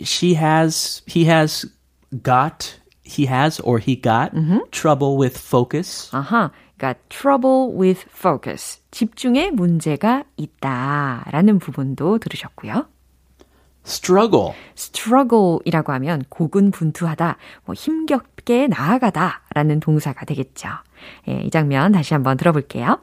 She 0.00 0.34
has, 0.34 1.02
he 1.08 1.24
has 1.24 1.66
got, 2.22 2.78
he 3.04 3.26
has 3.26 3.60
or 3.64 3.80
he 3.80 4.00
got 4.00 4.32
trouble 4.70 5.16
with 5.18 5.38
focus. 5.38 6.10
아하, 6.14 6.50
그러니까 6.76 7.00
trouble 7.08 7.74
with 7.74 8.04
focus. 8.10 8.80
집중에 8.90 9.50
문제가 9.50 10.24
있다라는 10.36 11.58
부분도 11.58 12.18
들으셨고요. 12.18 12.86
struggle. 13.86 14.52
struggle이라고 14.76 15.92
하면 15.92 16.24
고군분투하다, 16.28 17.36
뭐 17.64 17.74
힘겹 17.74 18.35
게 18.45 18.67
나아가다라는 18.67 19.79
동사가 19.79 20.25
되겠죠. 20.25 20.69
예, 21.27 21.41
이 21.43 21.49
장면 21.49 21.91
다시 21.91 22.13
한번 22.13 22.37
들어볼게요. 22.37 22.97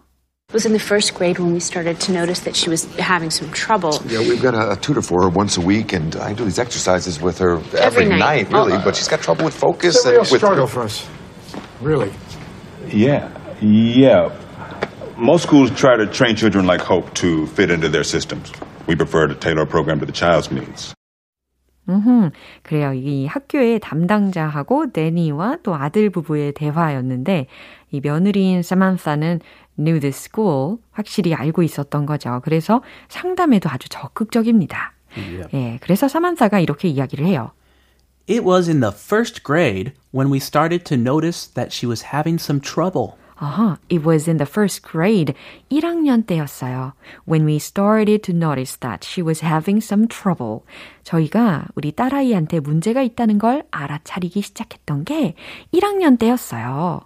It 0.51 0.55
was 0.55 0.65
in 0.65 0.73
the 0.73 0.81
first 0.83 1.15
grade 1.15 1.39
when 1.39 1.53
we 1.53 1.61
started 1.61 2.01
to 2.01 2.13
notice 2.13 2.41
that 2.45 2.57
she 2.57 2.71
was 2.71 2.89
having 2.99 3.29
some 3.31 3.53
trouble. 3.53 4.01
Yeah, 4.09 4.21
we've 4.21 4.41
got 4.41 4.55
a, 4.55 4.73
a 4.73 4.77
tutor 4.77 5.03
for 5.03 5.23
her 5.25 5.29
once 5.29 5.59
a 5.59 5.61
week, 5.61 5.93
and 5.93 6.17
I 6.17 6.33
do 6.33 6.43
these 6.45 6.59
exercises 6.59 7.21
with 7.21 7.37
her 7.39 7.59
every, 7.77 8.07
Every 8.07 8.19
night. 8.19 8.51
really. 8.51 8.79
But 8.83 8.97
she's 8.97 9.09
got 9.09 9.21
trouble 9.21 9.45
with 9.45 9.53
focus 9.55 9.97
It's 9.97 10.07
a 10.07 10.09
and 10.09 10.13
real 10.17 10.21
with 10.23 10.41
struggle 10.41 10.67
for 10.67 10.85
us. 10.85 11.07
Really. 11.83 12.11
Yeah, 12.89 13.29
yeah. 13.61 14.33
Most 15.19 15.43
schools 15.43 15.71
try 15.73 15.97
to 15.99 16.07
train 16.07 16.35
children 16.35 16.65
like 16.67 16.81
Hope 16.81 17.13
to 17.21 17.47
fit 17.49 17.71
into 17.71 17.91
their 17.91 18.05
systems. 18.05 18.51
We 18.87 18.97
prefer 18.97 19.27
to 19.27 19.35
tailor 19.35 19.63
a 19.63 19.67
program 19.67 20.01
to 20.01 20.07
the 20.07 20.13
child's 20.13 20.51
needs. 20.51 20.95
음, 21.90 22.32
그래요. 22.62 22.94
이 22.94 23.26
학교의 23.26 23.80
담당자하고 23.80 24.92
데니와 24.92 25.58
또 25.64 25.76
아들 25.76 26.10
부부의 26.10 26.54
대화였는데 26.54 27.48
이 27.92 28.02
며느리인 28.02 28.64
사만사는 28.64 29.40
knew 29.78 30.00
the 30.00 30.10
school 30.10 30.78
확실히 30.92 31.34
알고 31.34 31.64
있었던 31.64 32.06
거죠. 32.06 32.42
그래서 32.44 32.82
상담에도 33.10 33.70
아주 33.70 33.90
적극적입니다. 33.90 34.94
예, 35.54 35.78
그래서 35.82 36.08
사만사가 36.08 36.60
이렇게 36.60 36.88
이야기를 36.88 37.26
해요. 37.26 37.52
It 38.30 38.46
was 38.46 38.70
in 38.70 38.80
the 38.80 38.94
first 38.94 39.44
grade 39.44 39.94
when 40.14 40.32
we 40.32 40.38
started 40.38 40.86
to 40.86 40.98
notice 40.98 41.46
that 41.54 41.74
she 41.74 41.88
was 41.88 42.06
having 42.14 42.42
some 42.42 42.62
trouble. 42.62 43.18
아하, 43.43 43.79
it 43.89 44.05
was 44.05 44.29
in 44.29 44.37
the 44.39 44.47
first 44.47 44.83
grade. 44.83 45.35
1학년 45.71 46.27
때였어요. 46.27 46.93
When 47.25 47.45
we 47.45 47.57
started 47.57 48.23
to 48.25 48.33
notice 48.33 48.77
that 48.81 49.05
she 49.05 49.23
was 49.23 49.45
having 49.45 49.81
some 49.81 50.09
trouble. 50.09 50.65
저희가 51.05 51.69
우리 51.77 51.93
딸아이한테 51.93 52.61
문제가 52.61 53.03
있다는 53.03 53.39
걸 53.39 53.63
알아차리기 53.71 54.43
시작했던 54.43 55.05
게 55.05 55.35
1학년 55.73 56.19
때였어요. 56.19 57.03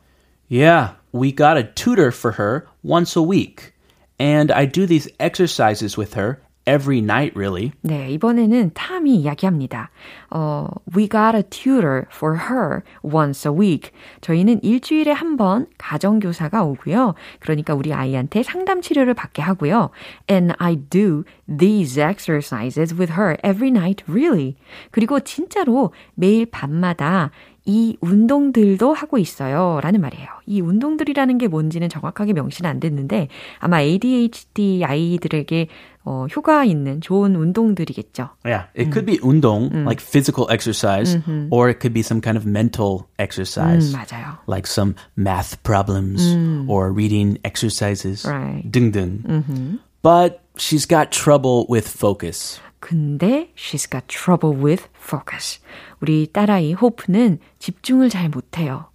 Yeah, 0.48 0.94
we 1.12 1.32
got 1.32 1.56
a 1.56 1.64
tutor 1.74 2.10
for 2.10 2.32
her 2.38 2.66
once 2.82 3.16
a 3.16 3.22
week. 3.22 3.72
And 4.18 4.50
I 4.50 4.66
do 4.66 4.86
these 4.86 5.08
exercises 5.18 5.98
with 5.98 6.14
her 6.14 6.40
every 6.67 6.99
night, 6.99 7.33
really. 7.35 7.71
네, 7.81 8.11
이번에는 8.11 8.71
탐이 8.73 9.15
이야기합니다. 9.15 9.89
어, 10.29 10.67
we 10.95 11.07
got 11.07 11.35
a 11.35 11.43
tutor 11.43 12.05
for 12.13 12.37
her 12.49 12.83
once 13.01 13.49
a 13.49 13.55
week. 13.57 13.91
저희는 14.21 14.59
일주일에 14.63 15.11
한 15.11 15.37
번 15.37 15.67
가정교사가 15.77 16.63
오고요. 16.63 17.13
그러니까 17.39 17.73
우리 17.75 17.93
아이한테 17.93 18.41
상담 18.43 18.81
치료를 18.81 19.13
받게 19.13 19.41
하고요. 19.41 19.91
And 20.29 20.53
I 20.57 20.75
do 20.75 21.23
these 21.47 21.99
exercises 21.99 22.93
with 22.93 23.13
her 23.13 23.37
every 23.43 23.69
night, 23.69 24.03
really. 24.09 24.55
그리고 24.91 25.19
진짜로 25.19 25.93
매일 26.15 26.45
밤마다 26.47 27.31
이 27.67 27.97
운동들도 27.99 28.93
하고 28.93 29.17
있어요. 29.17 29.79
라는 29.83 29.99
말이에요. 29.99 30.27
이 30.45 30.61
운동들이라는 30.61 31.37
게 31.37 31.47
뭔지는 31.49 31.89
정확하게 31.89 32.31
명시는 32.31 32.69
안 32.69 32.79
됐는데 32.79 33.27
아마 33.59 33.81
ADHD 33.81 34.83
아이들에게 34.85 35.67
어, 36.05 36.25
효과 36.33 36.63
있는 36.63 37.01
좋은 37.01 37.35
운동들이겠죠. 37.35 38.29
Yeah, 38.45 38.67
it 38.73 38.91
could 38.93 39.05
be 39.05 39.19
운동, 39.21 39.69
like 39.83 39.99
physical 39.99 40.47
exercise, 40.49 41.17
or 41.51 41.67
it 41.67 41.81
could 41.81 41.93
be 41.93 41.99
some 41.99 42.21
kind 42.21 42.37
of 42.37 42.47
mental 42.47 43.09
exercise. 43.19 43.91
음, 43.91 43.99
맞아요. 43.99 44.37
Like 44.47 44.65
some 44.67 44.95
math 45.17 45.61
problems 45.63 46.23
or 46.69 46.93
reading 46.93 47.37
exercises. 47.43 48.25
Right. 48.25 48.63
등등. 48.71 49.79
But 50.01 50.39
she's 50.55 50.85
got 50.85 51.11
trouble 51.11 51.65
with 51.67 51.89
focus. 51.89 52.61
근데 52.87 53.51
she's 53.57 53.85
got 53.85 54.07
trouble 54.07 54.55
with 54.57 54.87
focus. 54.95 55.59
우리 55.99 56.25
딸아이 56.31 56.71
호프는 56.71 57.39
집중을 57.59 58.07
잘 58.07 58.29
못해요. 58.29 58.85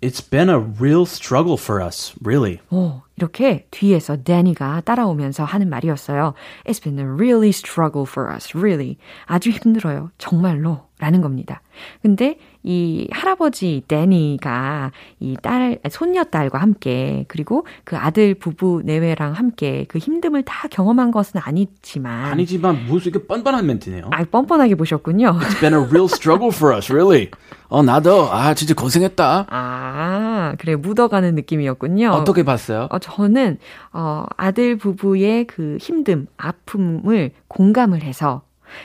It's 0.00 0.22
been 0.22 0.48
a 0.48 0.56
real 0.56 1.02
struggle 1.02 1.58
for 1.60 1.84
us, 1.84 2.14
really. 2.24 2.60
오, 2.70 3.02
이렇게 3.16 3.66
뒤에서 3.72 4.22
데니가 4.22 4.82
따라오면서 4.82 5.42
하는 5.42 5.68
말이었어요. 5.68 6.34
It's 6.64 6.80
been 6.80 7.00
a 7.00 7.04
really 7.04 7.48
struggle 7.48 8.06
for 8.08 8.32
us, 8.32 8.56
really. 8.56 8.98
아주 9.26 9.50
힘들어요. 9.50 10.12
정말로. 10.16 10.89
라는 11.00 11.22
겁니다. 11.22 11.62
근데 12.02 12.36
이 12.62 13.08
할아버지 13.10 13.82
데니가 13.88 14.92
이 15.18 15.34
딸, 15.42 15.78
손녀 15.90 16.24
딸과 16.24 16.58
함께 16.58 17.24
그리고 17.26 17.66
그 17.84 17.96
아들 17.96 18.34
부부 18.34 18.82
내외랑 18.84 19.32
함께 19.32 19.86
그 19.88 19.98
힘듦을 19.98 20.44
다 20.44 20.68
경험한 20.70 21.10
것은 21.10 21.40
아니지만 21.42 22.26
아니지만 22.32 22.84
무슨 22.86 23.12
이렇게 23.12 23.26
뻔뻔한 23.26 23.66
멘트네요. 23.66 24.10
아, 24.12 24.24
뻔뻔하게 24.24 24.74
보셨군요. 24.74 25.38
It's 25.40 25.58
been 25.58 25.74
a 25.74 25.80
real 25.80 26.04
struggle 26.04 26.52
for 26.52 26.76
us, 26.76 26.92
really. 26.92 27.30
어, 27.68 27.82
나도, 27.82 28.30
아, 28.30 28.52
진짜 28.52 28.74
고생했다. 28.74 29.46
아, 29.48 30.54
그래, 30.58 30.76
묻어가는 30.76 31.34
느낌이었군요. 31.36 32.10
어떻게 32.10 32.42
봤어요? 32.42 32.88
어, 32.90 32.98
저는, 32.98 33.58
어, 33.92 34.26
아들 34.36 34.76
부부의 34.76 35.46
그 35.46 35.78
힘듦, 35.80 36.26
아픔을 36.36 37.30
공감을 37.48 38.02
해서, 38.02 38.42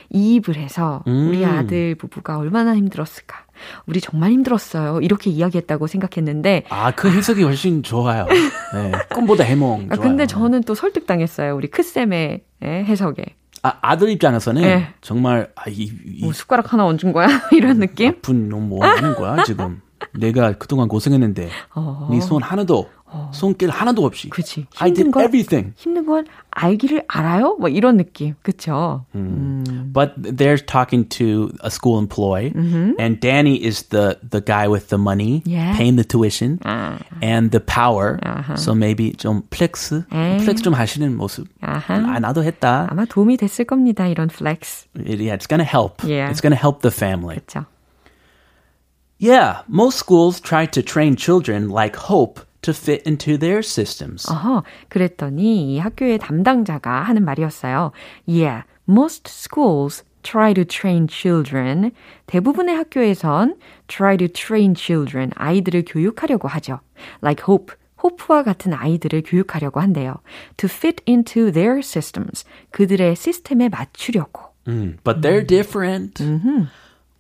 이입을 0.10 0.56
해서, 0.58 1.04
우리 1.06 1.46
아들 1.46 1.96
부부가 1.96 2.38
얼마나 2.38 2.76
힘들었을까. 2.76 3.46
우리 3.86 4.02
정말 4.02 4.32
힘들었어요. 4.32 5.00
이렇게 5.02 5.30
이야기했다고 5.30 5.88
생각했는데, 5.88 6.64
아, 6.70 6.92
그 6.92 7.10
해석이 7.10 7.44
훨씬 7.44 7.84
좋아요. 7.84 8.26
네, 8.74 8.92
꿈보다 9.14 9.44
해몽 9.44 9.88
아, 9.92 9.96
좋아요. 9.96 10.08
근데 10.10 10.26
저는 10.28 10.62
또 10.64 10.76
설득당했어요. 10.76 11.56
우리 11.56 11.70
크쌤의 11.70 12.42
예, 12.64 12.68
해석에. 12.68 13.24
아, 13.64 13.74
아들 13.82 14.10
입장에서는 14.10 14.62
네. 14.62 14.94
정말 15.02 15.52
아, 15.56 15.64
이, 15.70 15.92
이 16.06 16.24
뭐 16.24 16.34
숟가락 16.34 16.72
하나 16.74 16.86
얹은 16.86 17.14
거야? 17.14 17.28
이런 17.54 17.80
느낌? 17.80 18.10
아픈 18.10 18.50
놈뭐 18.50 18.86
하는 18.86 19.16
거야 19.16 19.44
지금? 19.44 19.82
내가 20.14 20.54
그동안 20.54 20.88
고생했는데 20.88 21.50
네손 22.12 22.44
하나도 22.44 22.90
손길 23.33 23.71
하나도 23.71 24.05
없이 24.05 24.29
그치. 24.29 24.67
I 24.79 24.93
did 24.93 25.09
힘든 25.09 25.11
걸- 25.11 25.25
everything. 25.25 25.73
힘든 25.77 26.07
걸 26.07 26.25
알기를 26.53 27.05
알아요? 27.09 27.57
뭐 27.59 27.69
이런 27.69 27.97
느낌. 27.97 28.35
그쵸? 28.43 29.05
음. 29.17 29.91
but 29.93 30.15
they're 30.23 30.65
talking 30.65 31.09
to 31.09 31.51
a 31.65 31.71
school 31.71 31.99
employee, 31.99 32.53
and 33.01 33.19
Danny 33.19 33.57
is 33.57 33.89
the 33.91 34.17
the 34.23 34.41
guy 34.41 34.69
with 34.71 34.89
the 34.89 34.99
money, 35.01 35.43
Yeah. 35.45 35.75
paying 35.77 35.97
the 35.97 36.07
tuition, 36.07 36.61
and 37.21 37.51
the 37.51 37.59
power. 37.59 38.19
So 38.57 38.75
maybe 38.75 39.13
좀 39.15 39.43
플렉스, 39.51 40.05
플렉스 40.11 40.63
좀 40.63 40.75
하시는 40.75 41.17
모습. 41.17 41.49
아 41.61 42.21
나도 42.21 42.45
했다. 42.45 42.87
아마 42.91 43.05
도움이 43.07 43.37
됐을 43.39 43.65
겁니다. 43.65 44.07
이런 44.07 44.29
플렉스. 44.29 44.87
It- 44.99 45.19
yeah, 45.21 45.35
it's 45.35 45.49
gonna 45.49 45.67
help. 45.67 46.07
Yeah. 46.07 46.31
It's 46.31 46.41
gonna 46.41 46.55
help 46.55 46.83
the 46.83 46.95
family. 46.95 47.41
그렇죠. 47.41 47.67
Yeah, 49.19 49.63
most 49.69 49.99
schools 49.99 50.41
try 50.41 50.67
to 50.67 50.83
train 50.83 51.17
children 51.17 51.69
like 51.69 51.97
Hope 52.09 52.41
to 52.66 52.74
fit 52.74 53.04
into 53.08 53.38
their 53.38 53.60
systems. 53.60 54.30
어허, 54.30 54.64
그랬더니 54.90 55.74
이 55.74 55.80
학교의 55.80 56.18
담당자가 56.20 57.02
하는 57.04 57.24
말이었어요. 57.24 57.92
Yeah, 58.28 58.64
most 58.90 59.30
schools 59.30 60.04
try 60.24 60.54
to 60.54 60.66
train 60.66 61.08
children. 61.08 61.92
대부분의 62.26 62.76
학교에선 62.76 63.56
try 63.88 64.18
to 64.18 64.28
train 64.28 64.74
children. 64.76 65.32
아이들을 65.36 65.86
교육하려고 65.88 66.48
하죠. 66.48 66.80
Like 67.24 67.44
Hope. 67.48 67.76
호프와 68.04 68.44
같은 68.44 68.74
아이들을 68.74 69.24
교육하려고 69.26 69.80
한대요. 69.80 70.16
To 70.58 70.70
fit 70.72 71.02
into 71.08 71.52
their 71.52 71.80
systems. 71.80 72.46
그들의 72.72 73.16
시스템에 73.16 73.70
맞추려고. 73.70 74.54
Mm, 74.68 74.98
but 75.04 75.22
they're 75.22 75.46
different. 75.46 76.22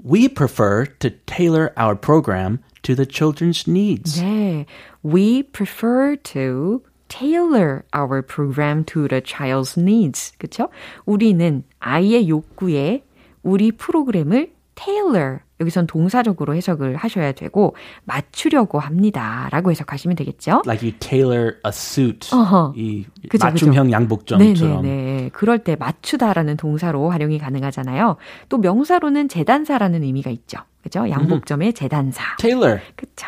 We 0.04 0.28
prefer 0.28 0.86
to 1.00 1.10
tailor 1.26 1.72
our 1.76 1.94
program 1.94 2.60
to 2.82 2.94
the 2.94 3.06
children's 3.06 3.66
needs. 3.66 4.20
네. 4.20 4.66
We 5.02 5.42
prefer 5.42 6.16
to 6.16 6.82
tailor 7.08 7.84
our 7.92 8.22
program 8.22 8.84
to 8.84 9.08
the 9.08 9.20
child's 9.20 9.76
needs. 9.78 10.32
그쵸? 10.38 10.70
우리는 11.04 11.64
아이의 11.80 12.28
욕구에 12.28 13.02
우리 13.42 13.72
프로그램을 13.72 14.52
tailor. 14.75 15.39
여기선 15.61 15.87
동사적으로 15.87 16.53
해석을 16.53 16.97
하셔야 16.97 17.31
되고, 17.31 17.75
맞추려고 18.03 18.79
합니다. 18.79 19.47
라고 19.51 19.71
해석하시면 19.71 20.15
되겠죠? 20.17 20.61
Like 20.65 20.87
you 20.87 20.99
tailor 20.99 21.55
a 21.65 21.69
suit. 21.69 22.35
어허. 22.35 22.73
이 22.75 23.05
그죠, 23.29 23.45
맞춤형 23.45 23.85
그죠. 23.85 23.91
양복점처럼. 23.93 24.81
네네네. 24.81 25.29
그럴 25.33 25.59
때 25.59 25.75
맞추다라는 25.77 26.57
동사로 26.57 27.09
활용이 27.09 27.39
가능하잖아요. 27.39 28.17
또 28.49 28.57
명사로는 28.57 29.29
재단사라는 29.29 30.03
의미가 30.03 30.29
있죠. 30.31 30.59
그죠? 30.83 31.09
양복점의 31.09 31.73
재단사. 31.73 32.35
Tailor. 32.37 32.81
그쵸. 32.95 33.27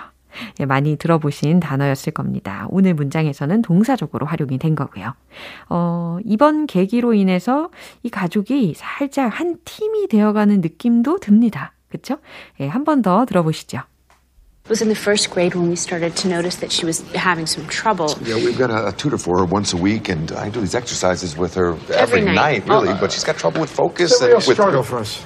예, 0.59 0.65
많이 0.65 0.95
들어보신 0.97 1.59
단어였을 1.59 2.13
겁니다. 2.13 2.67
오늘 2.69 2.93
문장에서는 2.93 3.61
동사적으로 3.61 4.25
활용이 4.25 4.57
된 4.57 4.75
거고요. 4.75 5.13
어, 5.69 6.17
이번 6.25 6.65
계기로 6.67 7.13
인해서 7.13 7.69
이 8.03 8.09
가족이 8.09 8.73
살짝 8.75 9.39
한 9.39 9.57
팀이 9.65 10.07
되어가는 10.07 10.61
느낌도 10.61 11.19
듭니다. 11.19 11.73
그쵸? 11.89 12.17
예, 12.59 12.67
한 12.67 12.83
번 12.83 13.01
더 13.01 13.25
들어보시죠. 13.25 13.79
It 14.65 14.69
was 14.69 14.81
in 14.81 14.89
the 14.89 14.99
first 14.99 15.31
grade 15.31 15.55
when 15.55 15.69
we 15.69 15.77
started 15.77 16.13
to 16.21 16.27
notice 16.27 16.59
that 16.59 16.73
she 16.73 16.83
was 16.85 16.99
having 17.15 17.47
some 17.47 17.65
trouble. 17.69 18.11
Yeah, 18.27 18.35
we've 18.35 18.57
got 18.59 18.69
a, 18.69 18.87
a 18.87 18.91
tutor 18.91 19.17
for 19.17 19.39
her 19.39 19.45
once 19.45 19.71
a 19.71 19.77
week, 19.77 20.09
and 20.09 20.29
I 20.33 20.49
do 20.49 20.59
these 20.59 20.75
exercises 20.75 21.37
with 21.37 21.55
her 21.55 21.71
Every 21.95 22.19
every, 22.19 22.21
night. 22.23 22.35
night, 22.35 22.67
really. 22.67 22.93
But 22.99 23.13
she's 23.13 23.23
got 23.23 23.37
trouble 23.37 23.61
with 23.61 23.69
focus 23.71 24.11
It's 24.11 24.19
a 24.21 24.27
real 24.27 24.35
and 24.39 24.45
with 24.45 24.57
struggle 24.57 24.83
for 24.83 24.99
us. 24.99 25.23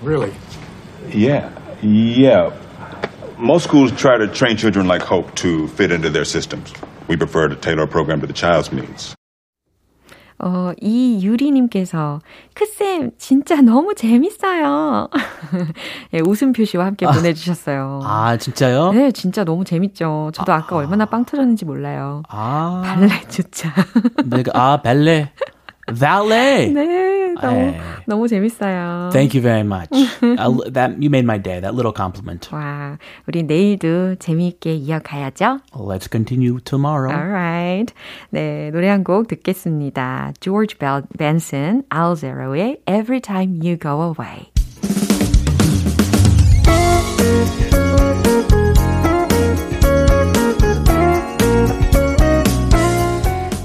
Really. 0.00 0.32
Yeah, 1.12 1.50
yeah. 1.82 2.48
Most 3.42 3.64
schools 3.64 3.90
try 3.92 4.16
to 4.18 4.28
train 4.28 4.56
children 4.56 4.86
like 4.86 5.02
Hope 5.02 5.34
to 5.42 5.66
fit 5.68 5.90
into 5.90 6.08
their 6.10 6.24
systems. 6.24 6.72
We 7.08 7.16
prefer 7.16 7.48
to 7.48 7.56
tailor 7.56 7.82
a 7.84 7.88
program 7.88 8.20
to 8.20 8.26
the 8.26 8.32
child's 8.34 8.72
needs. 8.72 9.14
어, 10.44 10.72
이 10.80 11.20
유리님께서, 11.24 12.20
크쌤, 12.54 13.12
진짜 13.16 13.60
너무 13.60 13.94
재밌어요. 13.94 15.08
예, 16.14 16.20
웃음 16.20 16.52
표시와 16.52 16.86
함께 16.86 17.06
보내주셨어요. 17.06 18.00
아, 18.02 18.36
진짜요? 18.36 18.92
네, 18.92 19.12
진짜 19.12 19.44
너무 19.44 19.64
재밌죠. 19.64 20.30
저도 20.34 20.52
아 20.52 20.66
까 20.66 20.76
얼마나 20.76 21.04
빵 21.06 21.24
터졌는지 21.24 21.64
몰라요. 21.64 22.22
아, 22.28 22.82
발레 22.84 23.08
주차. 23.28 23.72
내가 24.24 24.50
아, 24.54 24.82
발레. 24.82 25.32
Valet. 25.89 26.67
네, 26.73 27.33
너무, 27.41 27.59
에이. 27.59 27.75
너무 28.07 28.27
재밌어요. 28.27 29.09
Thank 29.13 29.33
you 29.33 29.41
very 29.41 29.63
much. 29.63 29.87
I, 30.21 30.51
that 30.73 31.01
you 31.01 31.09
made 31.09 31.23
my 31.23 31.37
day. 31.37 31.61
That 31.61 31.75
little 31.75 31.93
compliment. 31.95 32.49
와, 32.51 32.97
우리 33.25 33.43
내일도 33.43 34.15
재미있게 34.15 34.73
이어가야죠. 34.75 35.59
Let's 35.73 36.09
continue 36.11 36.59
tomorrow. 36.59 37.09
Alright. 37.13 37.93
네, 38.31 38.69
노래 38.71 38.89
한 38.89 39.05
곡 39.05 39.29
듣겠습니다. 39.29 40.33
George 40.41 40.77
Bel- 40.77 41.07
Benson, 41.17 41.83
Al 41.89 42.17
Zero의 42.17 42.81
Every 42.85 43.21
Time 43.21 43.55
You 43.63 43.77
Go 43.77 44.01
Away. 44.11 44.50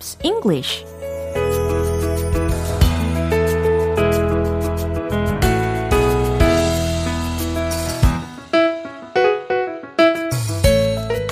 Pops 0.00 0.18
English 0.22 0.86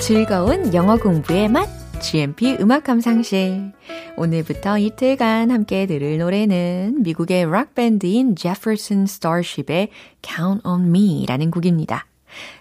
즐거운 0.01 0.73
영어 0.73 0.97
공부의 0.97 1.49
맛 1.49 1.67
GMP 2.01 2.57
음악 2.59 2.83
감상실 2.83 3.73
오늘부터 4.17 4.77
이틀간 4.77 5.51
함께 5.51 5.85
들을 5.85 6.17
노래는 6.17 7.01
미국의 7.03 7.49
락 7.49 7.73
밴드인 7.73 8.35
Jefferson 8.35 9.03
Starship의 9.03 9.89
Count 10.21 10.61
on 10.65 10.87
Me라는 10.87 11.51
곡입니다. 11.51 12.05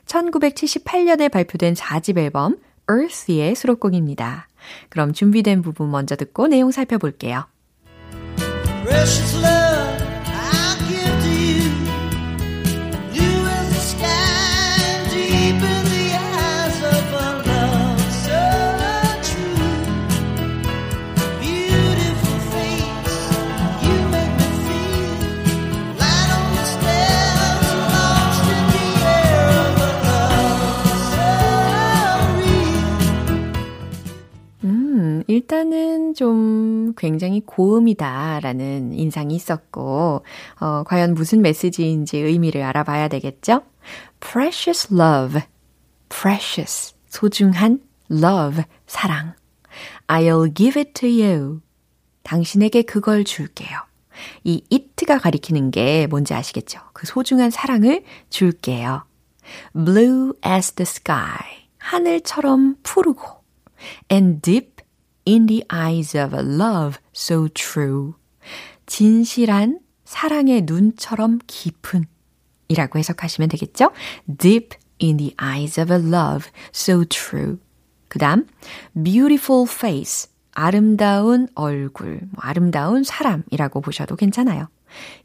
1978년에 0.07 1.31
발표된 1.31 1.75
4집 1.75 2.19
앨범 2.19 2.57
Earth의 2.91 3.55
수록곡입니다. 3.55 4.48
그럼 4.89 5.13
준비된 5.13 5.63
부분 5.63 5.91
먼저 5.91 6.17
듣고 6.17 6.47
내용 6.49 6.71
살펴볼게요. 6.71 7.47
굉장히 37.09 37.41
고음이다라는 37.41 38.93
인상이 38.93 39.35
있었고, 39.35 40.23
어, 40.61 40.83
과연 40.85 41.15
무슨 41.15 41.41
메시지인지 41.41 42.19
의미를 42.19 42.63
알아봐야 42.63 43.09
되겠죠? 43.09 43.63
Precious 44.21 44.93
love, 44.93 45.41
precious, 46.11 46.95
소중한 47.07 47.81
love, 48.11 48.63
사랑. 48.87 49.33
I'll 50.07 50.55
give 50.55 50.79
it 50.79 50.93
to 51.01 51.09
you. 51.09 51.63
당신에게 52.25 52.83
그걸 52.83 53.25
줄게요. 53.25 53.79
이 54.45 54.63
it가 54.71 55.17
가리키는 55.17 55.71
게 55.71 56.07
뭔지 56.09 56.35
아시겠죠? 56.35 56.79
그 56.93 57.07
소중한 57.07 57.49
사랑을 57.51 58.05
줄게요. 58.29 59.07
Blue 59.73 60.35
as 60.45 60.73
the 60.73 60.87
sky. 60.87 61.69
하늘처럼 61.79 62.77
푸르고. 62.83 63.25
And 64.13 64.43
deep 64.43 64.78
in 65.29 65.47
the 65.47 65.63
eyes 65.71 66.17
of 66.17 66.35
a 66.35 66.43
love 66.43 66.99
so 67.15 67.49
true. 67.49 68.15
진실한 68.87 69.81
사랑의 70.05 70.63
눈처럼 70.63 71.39
깊은 71.47 72.07
이라고 72.69 72.99
해석하시면 72.99 73.51
되겠죠? 73.51 73.93
Deep 74.39 74.79
in 75.03 75.19
the 75.19 75.35
eyes 75.41 75.79
of 75.79 75.93
a 75.93 76.01
love 76.01 76.51
so 76.75 77.05
true. 77.05 77.59
그 78.09 78.19
다음, 78.19 78.47
beautiful 78.95 79.67
face. 79.69 80.31
아름다운 80.53 81.47
얼굴, 81.55 82.21
뭐 82.31 82.39
아름다운 82.39 83.05
사람이라고 83.05 83.81
보셔도 83.81 84.17
괜찮아요. 84.17 84.69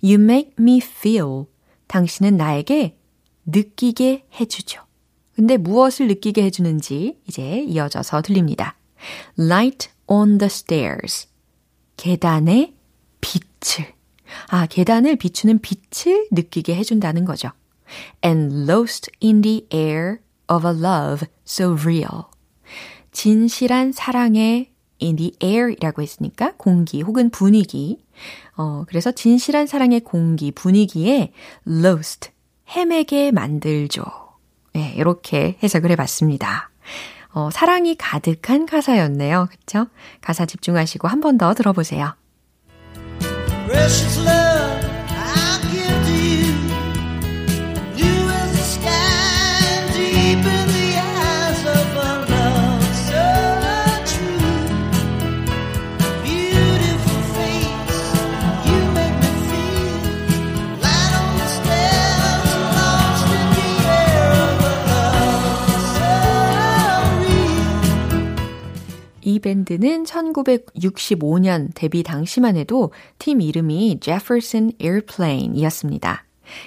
You 0.03 0.21
make 0.21 0.51
me 0.59 0.79
feel. 0.83 1.45
당신은 1.87 2.37
나에게 2.37 2.97
느끼게 3.45 4.27
해주죠. 4.39 4.81
근데 5.33 5.57
무엇을 5.57 6.07
느끼게 6.07 6.43
해주는지 6.43 7.19
이제 7.27 7.61
이어져서 7.61 8.21
들립니다. 8.21 8.75
Light 9.39 9.89
on 10.07 10.37
the 10.37 10.47
stairs. 10.47 11.27
계단의 11.97 12.73
빛을. 13.21 13.93
아, 14.47 14.65
계단을 14.65 15.15
비추는 15.15 15.59
빛을 15.59 16.27
느끼게 16.31 16.75
해준다는 16.75 17.25
거죠. 17.25 17.49
And 18.23 18.69
lost 18.69 19.11
in 19.21 19.41
the 19.41 19.67
air 19.73 20.17
of 20.47 20.67
a 20.67 20.73
love 20.73 21.27
so 21.47 21.73
real. 21.73 22.25
진실한 23.11 23.91
사랑의 23.91 24.71
in 25.01 25.15
the 25.15 25.33
air이라고 25.41 26.01
했으니까 26.01 26.53
공기 26.57 27.01
혹은 27.01 27.29
분위기. 27.29 28.03
어, 28.55 28.85
그래서 28.87 29.11
진실한 29.11 29.67
사랑의 29.67 30.01
공기, 30.01 30.51
분위기에 30.51 31.31
lost, 31.67 32.31
헤매게 32.75 33.31
만들죠. 33.31 34.03
예, 34.75 34.93
이렇게 34.95 35.57
해석을 35.61 35.91
해봤습니다. 35.91 36.72
어, 37.33 37.49
사랑이 37.51 37.95
가득한 37.95 38.65
가사였네요. 38.65 39.47
그쵸? 39.49 39.87
가사 40.21 40.45
집중하시고 40.45 41.07
한 41.07 41.19
번 41.21 41.37
더 41.37 41.53
들어보세요. 41.53 42.15
Precious 43.67 44.19
love, 44.19 44.72
밴드는 69.43 70.05
1965년 70.05 71.69
데뷔 71.75 72.01
당시만 72.01 72.57
해도 72.57 72.91
팀 73.19 73.41
이름이 73.41 73.99
Jefferson 74.01 74.71
Airplane이었습니다. 74.81 76.25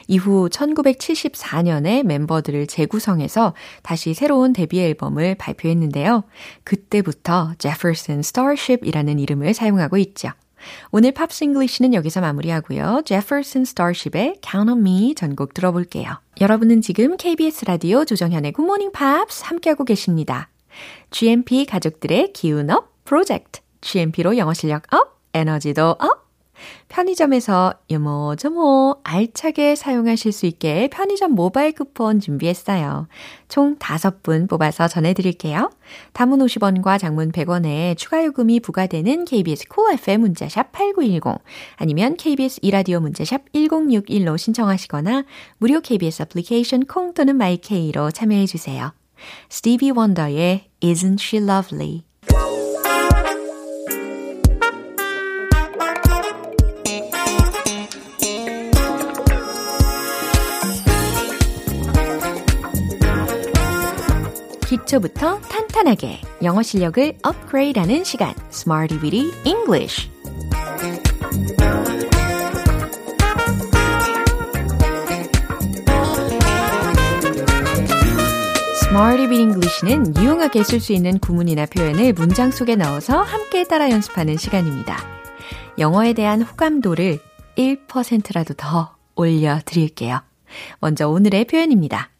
이후 0.08 0.48
1974년에 0.50 2.04
멤버들을 2.04 2.66
재구성해서 2.66 3.54
다시 3.82 4.14
새로운 4.14 4.52
데뷔 4.52 4.80
앨범을 4.80 5.34
발표했는데요. 5.34 6.24
그때부터 6.64 7.54
Jefferson 7.58 8.20
Starship이라는 8.20 9.18
이름을 9.18 9.54
사용하고 9.54 9.96
있죠. 9.98 10.30
오늘 10.90 11.12
Pops 11.12 11.44
English는 11.44 11.94
여기서 11.94 12.20
마무리하고요. 12.20 13.02
Jefferson 13.04 13.62
Starship의 13.62 14.40
Count 14.42 14.70
on 14.70 14.80
Me 14.80 15.14
전곡 15.14 15.54
들어볼게요. 15.54 16.18
여러분은 16.40 16.80
지금 16.80 17.16
KBS 17.16 17.66
라디오 17.66 18.04
조정현의 18.04 18.52
Good 18.52 18.66
Morning 18.66 18.92
Pops 18.92 19.44
함께하고 19.44 19.84
계십니다. 19.84 20.48
GMP 21.10 21.66
가족들의 21.66 22.32
기운 22.32 22.70
up 22.70 23.04
프로젝트. 23.04 23.60
GMP로 23.80 24.36
영어 24.36 24.52
실력 24.52 24.92
up, 24.92 25.20
에너지도 25.32 25.96
up. 25.98 26.26
편의점에서 26.88 27.74
요모저모 27.90 29.00
알차게 29.04 29.74
사용하실 29.74 30.32
수 30.32 30.46
있게 30.46 30.88
편의점 30.88 31.32
모바일 31.32 31.72
쿠폰 31.72 32.20
준비했어요. 32.20 33.08
총 33.48 33.76
5분 33.76 34.48
뽑아서 34.48 34.88
전해드릴게요. 34.88 35.70
단문 36.12 36.38
50원과 36.38 36.98
장문 36.98 37.32
100원에 37.32 37.96
추가 37.96 38.24
요금이 38.24 38.60
부과되는 38.60 39.24
KBS 39.24 39.68
Cool 39.68 39.94
FM 39.98 40.20
문자샵 40.22 40.72
8910 40.72 41.42
아니면 41.76 42.16
KBS 42.16 42.60
이라디오 42.62 43.00
문자샵 43.00 43.52
1061로 43.52 44.38
신청하시거나 44.38 45.24
무료 45.58 45.80
KBS 45.80 46.22
애플리케이션 46.22 46.86
콩 46.86 47.14
또는 47.14 47.36
마이케이로 47.36 48.10
참여해주세요. 48.10 48.92
스티비 49.48 49.90
원더의 49.90 50.70
Isn't 50.82 51.20
She 51.20 51.42
Lovely 51.42 52.04
기초부터 64.66 65.40
탄탄하게 65.40 66.20
영어 66.42 66.62
실력을 66.62 67.14
업그레이드하는 67.22 68.04
시간 68.04 68.34
Smarty 68.50 69.00
Weedy 69.02 69.32
English 69.44 70.10
Smarty 78.88 79.28
Bit 79.28 79.42
English는 79.42 80.16
유용하게 80.16 80.62
쓸 80.62 80.78
수 80.78 80.92
있는 80.92 81.18
구문이나 81.18 81.66
표현을 81.66 82.12
문장 82.12 82.52
속에 82.52 82.76
넣어서 82.76 83.20
함께 83.20 83.64
따라 83.64 83.90
연습하는 83.90 84.36
시간입니다. 84.36 84.96
영어에 85.76 86.12
대한 86.12 86.40
호감도를 86.40 87.18
1%라도 87.58 88.54
더 88.54 88.96
올려드릴게요. 89.16 90.20
먼저 90.78 91.08
오늘의 91.08 91.46
표현입니다. 91.46 92.10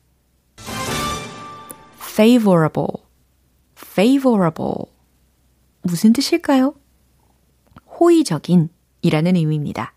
favorable, 2.00 2.88
favorable. 3.79 4.87
무슨 5.83 6.12
뜻일까요? 6.12 6.74
호의적인 8.00 8.70
이라는 9.02 9.37
의미입니다. 9.37 9.94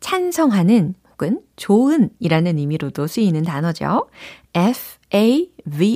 찬성하는 0.00 0.94
혹은 1.18 1.40
좋은 1.56 2.10
이라는 2.20 2.58
의미로도 2.58 3.08
쓰이는 3.08 3.42
단어죠. 3.42 4.08
F-A-V-O-R-A-B-L-E, 4.54 5.86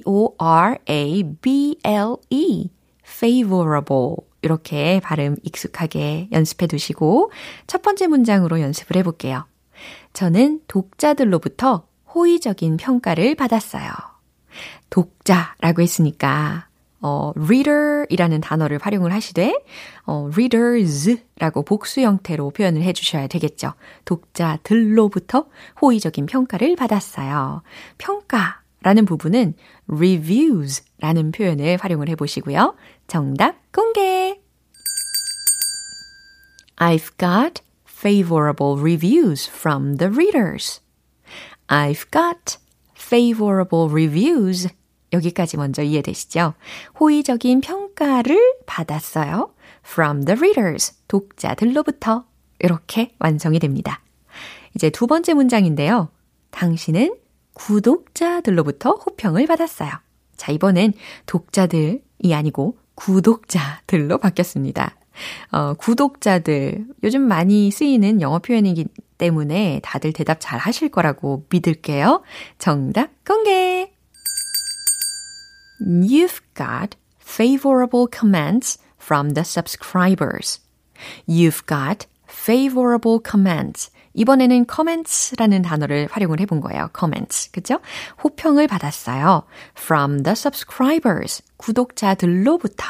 favorable. 3.06 4.16
이렇게 4.44 4.98
발음 4.98 5.36
익숙하게 5.44 6.28
연습해 6.32 6.66
두시고 6.66 7.30
첫 7.68 7.80
번째 7.82 8.08
문장으로 8.08 8.60
연습을 8.60 8.96
해 8.96 9.04
볼게요. 9.04 9.46
저는 10.12 10.62
독자들로부터 10.66 11.86
호의적인 12.12 12.76
평가를 12.76 13.36
받았어요. 13.36 13.92
독자라고 14.90 15.80
했으니까 15.82 16.66
어, 17.02 17.32
reader이라는 17.36 18.40
단어를 18.40 18.78
활용을 18.80 19.12
하시되 19.12 19.52
어, 20.06 20.30
readers라고 20.32 21.62
복수 21.64 22.00
형태로 22.00 22.50
표현을 22.50 22.82
해주셔야 22.82 23.26
되겠죠. 23.26 23.74
독자들로부터 24.04 25.46
호의적인 25.80 26.26
평가를 26.26 26.76
받았어요. 26.76 27.62
평가라는 27.98 29.04
부분은 29.04 29.54
reviews라는 29.88 31.32
표현을 31.32 31.76
활용을 31.80 32.08
해보시고요. 32.08 32.76
정답 33.08 33.56
공개! 33.72 34.40
I've 36.76 37.16
got 37.18 37.62
favorable 37.86 38.80
reviews 38.80 39.48
from 39.48 39.96
the 39.98 40.10
readers. 40.10 40.80
I've 41.68 42.10
got 42.10 42.58
favorable 42.96 43.88
reviews 43.88 44.68
여기까지 45.12 45.56
먼저 45.56 45.82
이해되시죠? 45.82 46.54
호의적인 46.98 47.60
평가를 47.60 48.54
받았어요. 48.66 49.52
from 49.84 50.24
the 50.24 50.36
readers, 50.38 50.94
독자들로부터. 51.08 52.24
이렇게 52.58 53.14
완성이 53.18 53.58
됩니다. 53.58 54.00
이제 54.74 54.88
두 54.90 55.06
번째 55.06 55.34
문장인데요. 55.34 56.08
당신은 56.50 57.16
구독자들로부터 57.54 58.92
호평을 58.92 59.46
받았어요. 59.46 59.90
자, 60.36 60.52
이번엔 60.52 60.94
독자들이 61.26 62.34
아니고 62.34 62.78
구독자들로 62.94 64.18
바뀌었습니다. 64.18 64.96
어, 65.50 65.74
구독자들, 65.74 66.86
요즘 67.02 67.22
많이 67.22 67.70
쓰이는 67.70 68.20
영어 68.20 68.38
표현이기 68.38 68.86
때문에 69.18 69.80
다들 69.82 70.12
대답 70.12 70.38
잘 70.40 70.58
하실 70.58 70.88
거라고 70.88 71.46
믿을게요. 71.50 72.22
정답 72.58 73.10
공개! 73.24 73.91
You've 75.84 76.40
got 76.54 76.96
favorable 77.18 78.06
comments 78.06 78.78
from 78.98 79.30
the 79.30 79.44
subscribers. 79.44 80.60
You've 81.28 81.66
got 81.66 82.06
favorable 82.28 83.20
comments. 83.22 83.90
이번에는 84.14 84.66
comments라는 84.66 85.62
단어를 85.62 86.08
활용을 86.10 86.40
해본 86.40 86.60
거예요. 86.60 86.90
comments. 86.96 87.50
그죠? 87.50 87.80
호평을 88.22 88.68
받았어요. 88.68 89.44
from 89.76 90.22
the 90.22 90.32
subscribers. 90.32 91.42
구독자들로부터. 91.56 92.84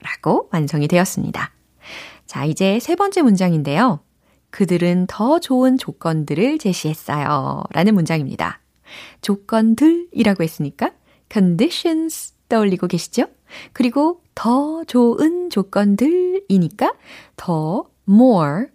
라고 0.00 0.48
완성이 0.52 0.88
되었습니다. 0.88 1.52
자, 2.26 2.44
이제 2.44 2.80
세 2.80 2.96
번째 2.96 3.22
문장인데요. 3.22 4.00
그들은 4.50 5.06
더 5.06 5.38
좋은 5.38 5.78
조건들을 5.78 6.58
제시했어요. 6.58 7.62
라는 7.70 7.94
문장입니다. 7.94 8.60
조건들이라고 9.20 10.42
했으니까 10.42 10.90
conditions 11.32 12.34
떠올리고 12.48 12.86
계시죠? 12.86 13.26
그리고 13.72 14.22
더 14.34 14.84
좋은 14.84 15.50
조건들이니까 15.50 16.92
더 17.36 17.84
more 18.08 18.66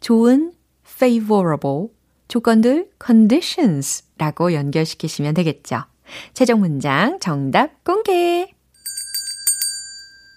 좋은 0.00 0.52
favorable, 0.86 1.88
조건들 2.28 2.90
conditions 3.04 4.04
라고 4.18 4.52
연결시키시면 4.52 5.34
되겠죠. 5.34 5.84
최종 6.32 6.60
문장 6.60 7.18
정답 7.20 7.84
공개! 7.84 8.54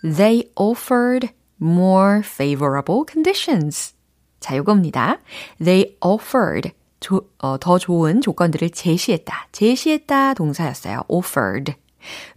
They 0.01 0.49
offered 0.55 1.29
more 1.61 2.19
favorable 2.19 3.03
conditions. 3.09 3.93
자, 4.39 4.55
요겁니다. 4.55 5.19
They 5.63 5.97
offered 6.01 6.71
조, 6.99 7.21
어, 7.39 7.57
더 7.59 7.77
좋은 7.77 8.21
조건들을 8.21 8.71
제시했다. 8.71 9.47
제시했다 9.51 10.33
동사였어요. 10.33 11.03
offered. 11.07 11.75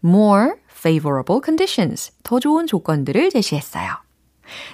more 0.05 0.53
favorable 0.71 1.41
conditions. 1.45 2.13
더 2.23 2.41
좋은 2.41 2.67
조건들을 2.67 3.31
제시했어요. 3.31 3.91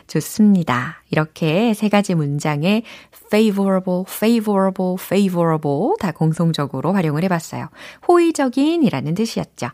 좋습니다. 0.07 1.03
이렇게 1.11 1.75
세 1.75 1.89
가지 1.89 2.15
문장에 2.15 2.83
favorable, 3.27 4.05
favorable, 4.09 4.97
favorable 4.99 5.95
다 6.01 6.13
공통적으로 6.13 6.93
활용을 6.93 7.23
해봤어요. 7.25 7.69
호의적인 8.09 8.83
이라는 8.83 9.15
뜻이었죠. 9.15 9.69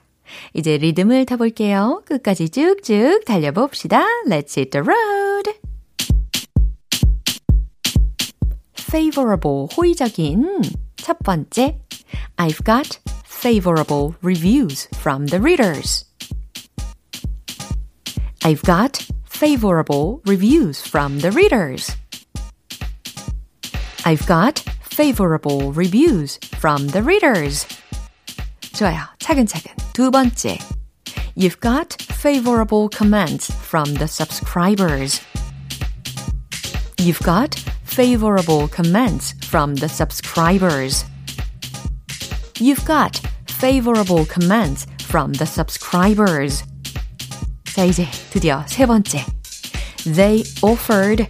이제 0.52 0.78
리듬을 0.78 1.26
타볼게요. 1.26 2.02
끝까지 2.06 2.48
쭉쭉 2.48 3.24
달려봅시다. 3.24 4.04
Let's 4.26 4.56
hit 4.56 4.70
the 4.70 4.82
road! 4.84 5.23
favorable, 8.93 9.69
호의적인. 9.69 10.73
첫 10.97 11.17
번째, 11.23 11.79
I've 12.37 12.63
got 12.63 12.99
favorable 13.25 14.15
reviews 14.21 14.87
from 14.95 15.27
the 15.27 15.39
readers. 15.39 16.05
I've 18.43 18.61
got 18.63 19.05
favorable 19.25 20.21
reviews 20.25 20.81
from 20.81 21.19
the 21.19 21.31
readers. 21.31 21.95
I've 24.05 24.25
got 24.25 24.59
favorable 24.81 25.71
reviews 25.73 26.39
from 26.57 26.87
the 26.87 27.01
readers. 27.03 27.65
좋아요. 28.73 29.07
차근차근. 29.19 29.75
두 29.93 30.11
번째. 30.11 30.57
You've 31.35 31.59
got 31.59 32.01
favorable 32.01 32.89
comments 32.89 33.51
from 33.53 33.93
the 33.95 34.07
subscribers. 34.07 35.21
You've 36.97 37.21
got 37.23 37.55
favorable 37.93 38.67
comments 38.67 39.33
from 39.45 39.75
the 39.75 39.89
subscribers. 39.89 41.05
You've 42.59 42.85
got 42.85 43.21
favorable 43.47 44.25
comments 44.25 44.85
from 45.03 45.33
the 45.33 45.45
subscribers. 45.45 46.63
자, 47.73 47.85
이제 47.85 48.07
드디어 48.31 48.63
세 48.67 48.85
번째. 48.85 49.25
They 50.05 50.43
offered 50.61 51.27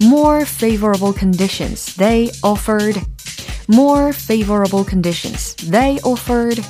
more 0.00 0.44
favorable 0.44 1.12
conditions. 1.12 1.94
They 1.96 2.30
offered 2.42 3.00
more 3.68 4.12
favorable 4.12 4.84
conditions. 4.84 5.54
They 5.56 5.98
offered 6.04 6.64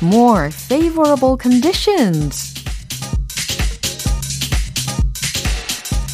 more 0.00 0.50
favorable 0.50 1.36
conditions. 1.36 2.57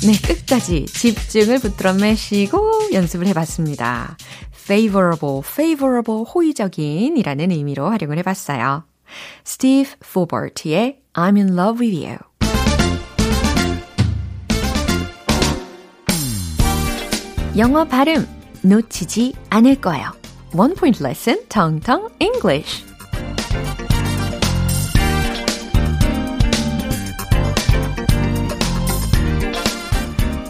네, 0.06 0.12
끝까지 0.22 0.86
집중을 0.86 1.58
붙들어 1.58 1.94
매시고 1.94 2.90
연습을 2.94 3.26
해봤습니다. 3.28 4.18
favorable, 4.54 5.42
favorable, 5.44 6.24
호의적인 6.32 7.18
이라는 7.18 7.50
의미로 7.50 7.90
활용을 7.90 8.20
해봤어요. 8.20 8.84
Steve 9.44 9.92
Fobert의 10.04 11.00
I'm 11.14 11.38
in 11.38 11.58
love 11.58 11.84
with 11.84 12.06
you. 12.06 12.18
영어 17.58 17.86
발음 17.86 18.28
놓치지 18.62 19.34
않을 19.50 19.82
거예요. 19.82 20.12
One 20.54 20.76
point 20.76 21.04
lesson, 21.04 21.40
텅텅 21.50 22.10
English. 22.20 22.95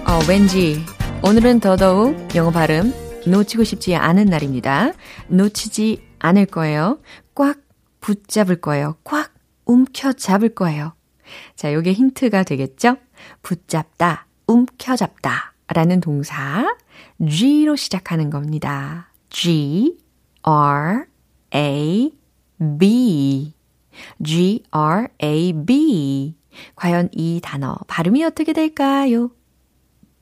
어, 0.08 0.20
왠지 0.30 0.78
오늘은 1.24 1.60
더더욱 1.60 2.36
영어 2.36 2.52
발음 2.52 2.94
놓치고 3.26 3.64
싶지 3.64 3.96
않은 3.96 4.26
날입니다. 4.26 4.92
놓치지 5.30 6.04
않을 6.20 6.46
거예요. 6.46 7.00
꽉 7.34 7.58
붙잡을 8.02 8.62
거예요. 8.62 8.98
꽉 9.04 9.34
움켜잡을 9.66 10.50
거예요. 10.50 10.94
자, 11.56 11.74
요게 11.74 11.94
힌트가 11.94 12.44
되겠죠? 12.44 12.98
붙잡다, 13.42 14.28
움켜잡다 14.46 15.54
라는 15.74 16.00
동사 16.02 16.76
G로 17.28 17.76
시작하는 17.76 18.30
겁니다. 18.30 19.12
G, 19.32 19.98
R, 20.44 21.06
A, 21.56 22.12
B. 22.80 23.54
G, 24.24 24.64
R, 24.70 25.08
A, 25.24 25.54
B. 25.66 26.36
과연 26.76 27.10
이 27.12 27.40
단어 27.42 27.76
발음이 27.88 28.24
어떻게 28.24 28.54
될까요? 28.54 29.32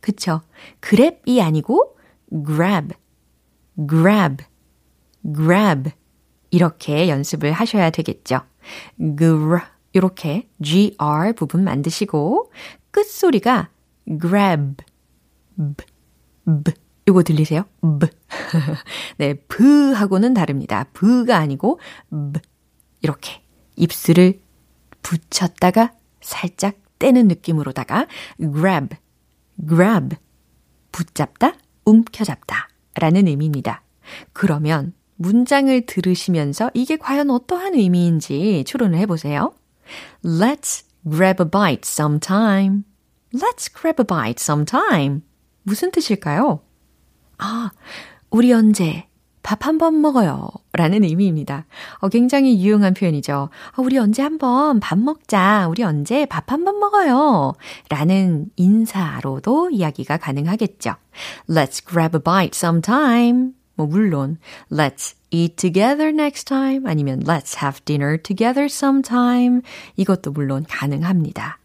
그쵸. 0.04 0.42
grab이 0.82 1.42
아니고 1.42 1.96
grab, 2.46 2.94
grab, 3.90 4.44
grab. 5.24 5.92
이렇게 6.52 7.08
연습을 7.08 7.54
하셔야 7.54 7.90
되겠죠. 7.90 8.42
gr, 9.00 9.62
이렇게 9.94 10.50
gr 10.62 11.34
부분 11.38 11.64
만드시고, 11.64 12.52
끝소리가 12.92 13.70
grab, 14.20 14.84
b, 15.56 15.86
b. 16.66 16.72
이거 17.08 17.24
들리세요? 17.24 17.64
b. 17.82 18.08
네, 19.18 19.36
브하고는 19.36 20.34
다릅니다. 20.34 20.86
브가 20.92 21.38
아니고, 21.38 21.80
b. 22.10 22.42
이렇게 23.02 23.42
입술을 23.78 24.42
붙였다가 25.02 25.94
살짝 26.20 26.76
떼는 27.00 27.30
느낌으로다가 27.30 28.08
grab, 28.38 28.98
grab, 29.68 30.16
붙잡다, 30.92 31.56
움켜잡다 31.86 32.70
라는 32.96 33.28
의미입니다. 33.28 33.84
그러면 34.34 34.94
문장을 35.16 35.86
들으시면서 35.86 36.72
이게 36.74 36.98
과연 36.98 37.30
어떠한 37.30 37.76
의미인지 37.76 38.64
추론을 38.66 38.98
해보세요. 39.00 39.54
Let's 40.24 40.86
grab 41.10 41.42
a 41.44 41.50
bite 41.50 41.84
sometime. 41.86 42.84
Let's 43.34 43.74
grab 43.74 44.02
a 44.02 44.06
bite 44.06 44.42
sometime. 44.42 45.22
무슨 45.64 45.92
뜻일까요? 45.92 46.62
아, 47.38 47.72
우리 48.30 48.54
언제 48.54 49.08
밥 49.44 49.68
한 49.68 49.78
번 49.78 50.02
먹어요. 50.02 50.48
라는 50.72 51.04
의미입니다. 51.04 51.66
어, 52.00 52.10
굉장히 52.10 52.60
유용한 52.64 52.94
표현이죠. 52.94 53.50
어, 53.76 53.82
우리 53.82 53.98
언제 53.98 54.22
한번 54.24 54.80
밥 54.80 54.98
먹자. 54.98 55.68
우리 55.70 55.84
언제 55.84 56.26
밥 56.26 56.52
한 56.52 56.64
번 56.64 56.80
먹어요. 56.80 57.54
라는 57.90 58.46
인사로도 58.56 59.70
이야기가 59.72 60.18
가능하겠죠. 60.18 60.96
Let's 61.50 61.86
grab 61.86 62.16
a 62.18 62.22
bite 62.24 62.58
sometime. 62.58 63.52
뭐, 63.76 63.88
물론, 63.88 64.38
let's 64.72 65.16
eat 65.32 65.56
together 65.56 66.10
next 66.10 66.46
time. 66.46 66.86
아니면 66.86 67.20
let's 67.24 67.58
have 67.62 67.84
dinner 67.86 68.18
together 68.22 68.66
sometime. 68.66 69.62
이것도 69.98 70.32
물론 70.32 70.64
가능합니다. 70.70 71.60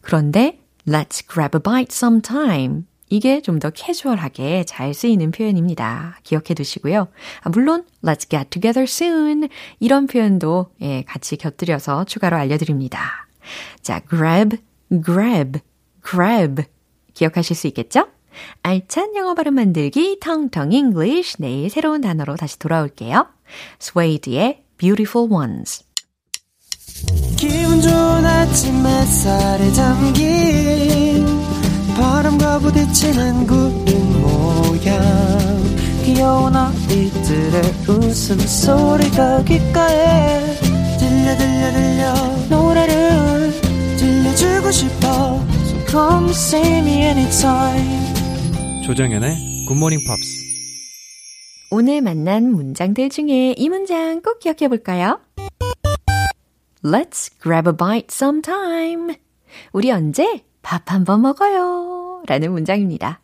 그런데, 0.00 0.58
let's 0.88 1.22
grab 1.26 1.54
a 1.54 1.60
bite 1.62 1.94
sometime. 1.94 2.86
이게 3.10 3.42
좀 3.42 3.58
더 3.60 3.68
캐주얼하게 3.68 4.64
잘 4.64 4.94
쓰이는 4.94 5.30
표현입니다. 5.32 6.18
기억해 6.22 6.54
두시고요. 6.54 7.08
아, 7.42 7.50
물론 7.50 7.84
let's 8.02 8.30
get 8.30 8.48
together 8.48 8.84
soon 8.84 9.48
이런 9.80 10.06
표현도 10.06 10.70
예, 10.80 11.02
같이 11.02 11.36
곁들여서 11.36 12.04
추가로 12.04 12.36
알려드립니다. 12.38 13.28
자, 13.82 14.00
grab, 14.08 14.56
grab, 15.04 15.60
grab 16.08 16.62
기억하실 17.12 17.54
수 17.56 17.66
있겠죠? 17.66 18.08
알찬 18.62 19.14
영어 19.16 19.34
발음 19.34 19.54
만들기 19.54 20.18
텅텅 20.20 20.72
English 20.72 21.36
내일 21.40 21.68
새로운 21.68 22.00
단어로 22.00 22.36
다시 22.36 22.58
돌아올게요. 22.58 23.26
스웨이드의 23.80 24.62
Beautiful 24.78 25.30
Ones 25.30 25.84
기분 27.36 27.80
좋은 27.80 28.24
아침 28.24 28.86
햇살에 28.86 29.72
담긴 29.72 31.19
바람과 31.94 32.58
부딪히는 32.60 33.46
구름 33.46 34.22
모양. 34.22 35.00
귀여운 36.04 36.56
아이들의 36.56 37.62
웃음소리가 37.88 39.44
귓가에 39.44 40.54
들려 40.98 41.36
들려 41.36 41.72
들려. 41.72 42.14
노래를 42.48 43.52
들려주고 43.96 44.70
싶어. 44.70 45.40
So 45.66 45.86
come 45.88 46.30
see 46.30 46.78
me 46.78 47.02
anytime. 47.04 48.10
조정연의 48.84 49.66
굿모닝 49.68 50.00
팝스 50.06 50.40
오늘 51.70 52.00
만난 52.00 52.50
문장들 52.50 53.10
중에 53.10 53.54
이 53.56 53.68
문장 53.68 54.20
꼭 54.22 54.40
기억해 54.40 54.66
볼까요? 54.68 55.20
Let's 56.82 57.30
grab 57.40 57.68
a 57.68 57.76
bite 57.76 58.08
sometime. 58.10 59.14
우리 59.72 59.92
언제 59.92 60.42
밥 60.70 60.92
한번 60.92 61.22
먹어요. 61.22 62.22
라는 62.28 62.52
문장입니다. 62.52 63.20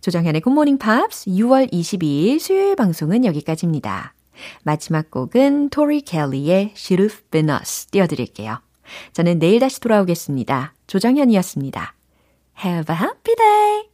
조정현의 0.00 0.40
굿모닝 0.40 0.78
팝스 0.78 1.30
6월 1.30 1.72
22일 1.72 2.40
수요일 2.40 2.74
방송은 2.74 3.24
여기까지입니다. 3.24 4.12
마지막 4.64 5.08
곡은 5.08 5.68
토리 5.68 6.00
켈리의 6.00 6.72
Been 7.30 7.50
Us 7.50 7.86
띄워드릴게요. 7.92 8.58
저는 9.12 9.38
내일 9.38 9.60
다시 9.60 9.78
돌아오겠습니다. 9.78 10.74
조정현이었습니다. 10.88 11.94
Have 12.64 12.92
a 12.92 13.00
happy 13.00 13.36
day! 13.36 13.84